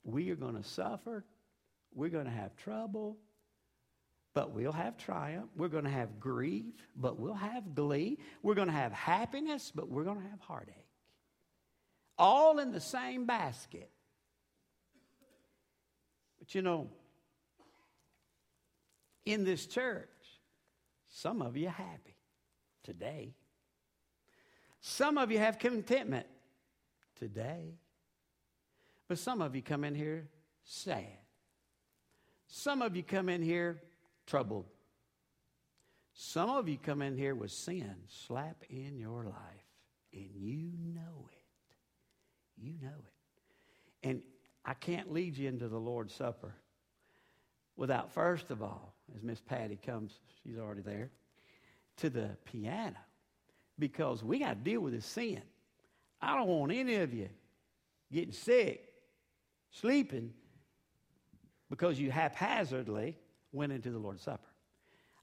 we 0.02 0.30
are 0.30 0.36
going 0.36 0.56
to 0.56 0.62
suffer, 0.62 1.24
we're 1.94 2.08
going 2.08 2.24
to 2.24 2.30
have 2.30 2.56
trouble, 2.56 3.18
but 4.34 4.50
we'll 4.50 4.72
have 4.72 4.96
triumph. 4.96 5.48
We're 5.56 5.68
going 5.68 5.84
to 5.84 5.90
have 5.90 6.18
grief, 6.18 6.64
but 6.96 7.20
we'll 7.20 7.34
have 7.34 7.74
glee. 7.74 8.18
We're 8.42 8.56
going 8.56 8.68
to 8.68 8.74
have 8.74 8.92
happiness, 8.92 9.70
but 9.72 9.88
we're 9.88 10.02
going 10.02 10.20
to 10.20 10.28
have 10.28 10.40
heartache. 10.40 10.74
All 12.18 12.58
in 12.58 12.72
the 12.72 12.80
same 12.80 13.26
basket. 13.26 13.90
But 16.38 16.54
you 16.54 16.62
know, 16.62 16.88
in 19.24 19.44
this 19.44 19.66
church, 19.66 20.08
some 21.08 21.42
of 21.42 21.56
you 21.56 21.68
happy 21.68 22.16
today. 22.82 23.34
Some 24.80 25.16
of 25.16 25.30
you 25.30 25.38
have 25.38 25.58
contentment 25.58 26.26
today. 27.18 27.78
But 29.08 29.18
some 29.18 29.40
of 29.40 29.54
you 29.54 29.62
come 29.62 29.84
in 29.84 29.94
here 29.94 30.28
sad. 30.64 31.18
Some 32.46 32.82
of 32.82 32.96
you 32.96 33.02
come 33.02 33.28
in 33.28 33.42
here 33.42 33.82
troubled. 34.26 34.66
Some 36.14 36.50
of 36.50 36.68
you 36.68 36.78
come 36.78 37.02
in 37.02 37.16
here 37.16 37.34
with 37.34 37.50
sin 37.50 37.94
slap 38.08 38.62
in 38.70 38.98
your 38.98 39.24
life, 39.24 39.66
and 40.12 40.30
you 40.34 40.70
know 40.94 41.28
it. 41.32 42.62
You 42.62 42.74
know 42.80 42.88
it. 42.88 44.08
And 44.08 44.22
I 44.64 44.74
can't 44.74 45.12
lead 45.12 45.36
you 45.36 45.48
into 45.48 45.68
the 45.68 45.78
Lord's 45.78 46.14
Supper 46.14 46.54
without, 47.76 48.12
first 48.12 48.50
of 48.50 48.62
all, 48.62 48.94
as 49.14 49.22
Miss 49.22 49.40
Patty 49.40 49.78
comes, 49.84 50.20
she's 50.42 50.58
already 50.58 50.82
there, 50.82 51.10
to 51.98 52.10
the 52.10 52.30
piano 52.44 52.96
because 53.78 54.22
we 54.22 54.38
got 54.38 54.50
to 54.50 54.54
deal 54.70 54.80
with 54.80 54.92
this 54.92 55.06
sin. 55.06 55.42
I 56.20 56.36
don't 56.36 56.48
want 56.48 56.72
any 56.72 56.96
of 56.96 57.12
you 57.12 57.28
getting 58.12 58.32
sick, 58.32 58.88
sleeping, 59.70 60.32
because 61.68 61.98
you 61.98 62.10
haphazardly 62.10 63.16
went 63.52 63.72
into 63.72 63.90
the 63.90 63.98
Lord's 63.98 64.22
Supper. 64.22 64.48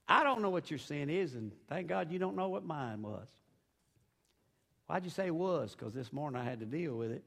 I 0.06 0.24
don't 0.24 0.42
know 0.42 0.50
what 0.50 0.70
your 0.70 0.78
sin 0.78 1.08
is, 1.08 1.34
and 1.34 1.52
thank 1.68 1.86
God 1.86 2.10
you 2.10 2.18
don't 2.18 2.36
know 2.36 2.48
what 2.48 2.64
mine 2.64 3.02
was. 3.02 3.28
Why'd 4.86 5.04
you 5.04 5.10
say 5.10 5.30
was? 5.30 5.74
Because 5.74 5.94
this 5.94 6.12
morning 6.12 6.40
I 6.40 6.44
had 6.44 6.60
to 6.60 6.66
deal 6.66 6.94
with 6.94 7.10
it. 7.10 7.24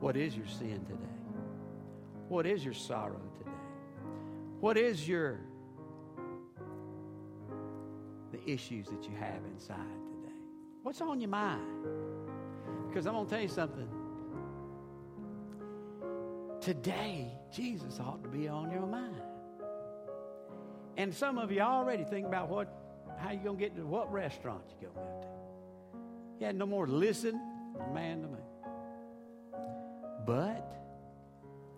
What 0.00 0.16
is 0.16 0.36
your 0.36 0.46
sin 0.46 0.84
today? 0.86 1.18
What 2.28 2.46
is 2.46 2.64
your 2.64 2.74
sorrow 2.74 3.20
today? 3.38 3.50
What 4.60 4.76
is 4.76 5.08
your 5.08 5.40
the 8.30 8.50
issues 8.50 8.86
that 8.86 9.04
you 9.04 9.16
have 9.18 9.40
inside 9.52 9.76
today? 9.76 10.34
What's 10.82 11.00
on 11.00 11.20
your 11.20 11.30
mind? 11.30 11.86
Because 12.88 13.06
I'm 13.06 13.14
going 13.14 13.26
to 13.26 13.30
tell 13.30 13.42
you 13.42 13.48
something. 13.48 13.88
Today, 16.60 17.32
Jesus 17.52 17.98
ought 17.98 18.22
to 18.22 18.28
be 18.28 18.46
on 18.46 18.70
your 18.70 18.86
mind. 18.86 19.22
And 20.96 21.14
some 21.14 21.38
of 21.38 21.50
you 21.50 21.60
already 21.60 22.04
think 22.04 22.26
about 22.26 22.48
what, 22.48 22.68
how 23.18 23.30
you 23.30 23.38
going 23.38 23.56
to 23.56 23.60
get 23.60 23.76
to 23.76 23.86
what 23.86 24.12
restaurant 24.12 24.62
you 24.80 24.88
going 24.88 24.94
to 24.94 25.00
go 25.00 25.20
to. 25.22 25.28
You 26.40 26.46
had 26.46 26.56
no 26.56 26.66
more 26.66 26.86
listen 26.86 27.40
man 27.92 28.22
to 28.22 28.28
man. 28.28 28.40
But 30.28 30.62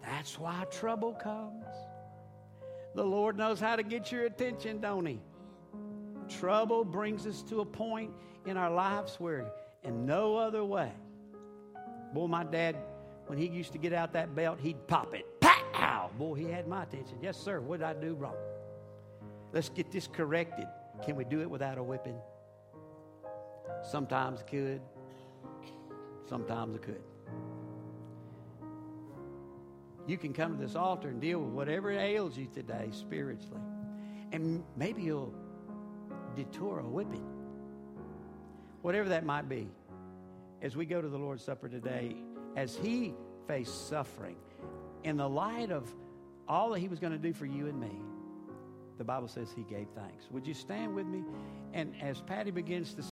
That's 0.03 0.37
why 0.41 0.65
trouble 0.73 1.13
comes. 1.13 1.65
The 2.97 3.05
Lord 3.05 3.37
knows 3.39 3.61
how 3.61 3.77
to 3.77 3.85
get 3.85 4.11
your 4.11 4.25
attention, 4.25 4.81
don't 4.81 5.07
He? 5.07 5.21
Trouble 6.29 6.85
brings 6.85 7.29
us 7.29 7.43
to 7.43 7.61
a 7.61 7.65
point 7.65 8.11
in 8.47 8.57
our 8.57 8.71
lives 8.73 9.21
where, 9.21 9.53
in 9.85 10.05
no 10.05 10.37
other 10.37 10.65
way, 10.65 10.91
boy, 12.13 12.27
my 12.27 12.43
dad, 12.43 12.77
when 13.29 13.39
he 13.39 13.47
used 13.47 13.71
to 13.73 13.79
get 13.79 13.93
out 13.93 14.13
that 14.15 14.35
belt, 14.35 14.59
he'd 14.61 14.85
pop 14.89 15.15
it. 15.15 15.27
Pow! 15.41 16.11
Boy, 16.19 16.35
he 16.35 16.45
had 16.47 16.67
my 16.67 16.83
attention. 16.83 17.19
Yes, 17.23 17.37
sir. 17.37 17.61
What 17.61 17.79
did 17.79 17.87
I 17.87 17.93
do 17.95 18.15
wrong? 18.15 18.35
Let's 19.53 19.69
get 19.69 19.93
this 19.93 20.09
corrected. 20.09 20.67
Can 21.05 21.15
we 21.15 21.25
do 21.25 21.41
it 21.41 21.49
without 21.49 21.79
a 21.79 21.83
whipping? 21.83 22.19
Sometimes 23.89 24.43
could. 24.51 24.81
Sometimes 26.29 26.75
it 26.75 26.83
could. 26.83 27.10
You 30.07 30.19
can 30.19 30.33
come 30.33 30.57
to 30.57 30.63
this 30.63 30.77
altar 30.77 31.09
and 31.09 31.21
deal 31.21 31.39
with 31.41 31.51
whatever 31.51 31.91
ails 31.91 32.37
you 32.37 32.47
today 32.53 32.89
spiritually. 32.93 33.61
And 34.33 34.65
maybe 34.77 35.03
you'll 35.03 35.35
detour 36.35 36.81
a 36.81 36.89
whipping. 36.89 37.27
Whatever 38.83 39.11
that 39.11 39.25
might 39.25 39.49
be. 39.49 39.69
As 40.63 40.77
we 40.77 40.85
go 40.85 41.01
to 41.01 41.09
the 41.09 41.19
Lord's 41.19 41.45
Supper 41.45 41.69
today, 41.69 42.17
as 42.57 42.77
He 42.77 43.15
faced 43.47 43.89
suffering, 43.89 44.37
in 45.05 45.17
the 45.17 45.29
light 45.29 45.71
of 45.71 45.89
all 46.49 46.71
that 46.71 46.81
He 46.81 46.89
was 46.89 46.99
going 46.99 47.13
to 47.13 47.19
do 47.19 47.33
for 47.33 47.47
you 47.47 47.67
and 47.67 47.81
me, 47.81 47.93
the 48.99 49.05
Bible 49.05 49.29
says 49.29 49.49
He 49.55 49.63
gave 49.63 49.89
thanks. 49.95 50.31
Would 50.31 50.47
you 50.47 50.55
stand 50.55 50.95
with 50.95 51.07
me? 51.07 51.23
And 51.73 51.95
as 52.03 52.21
Patty 52.21 52.51
begins 52.51 52.95
to 52.95 53.03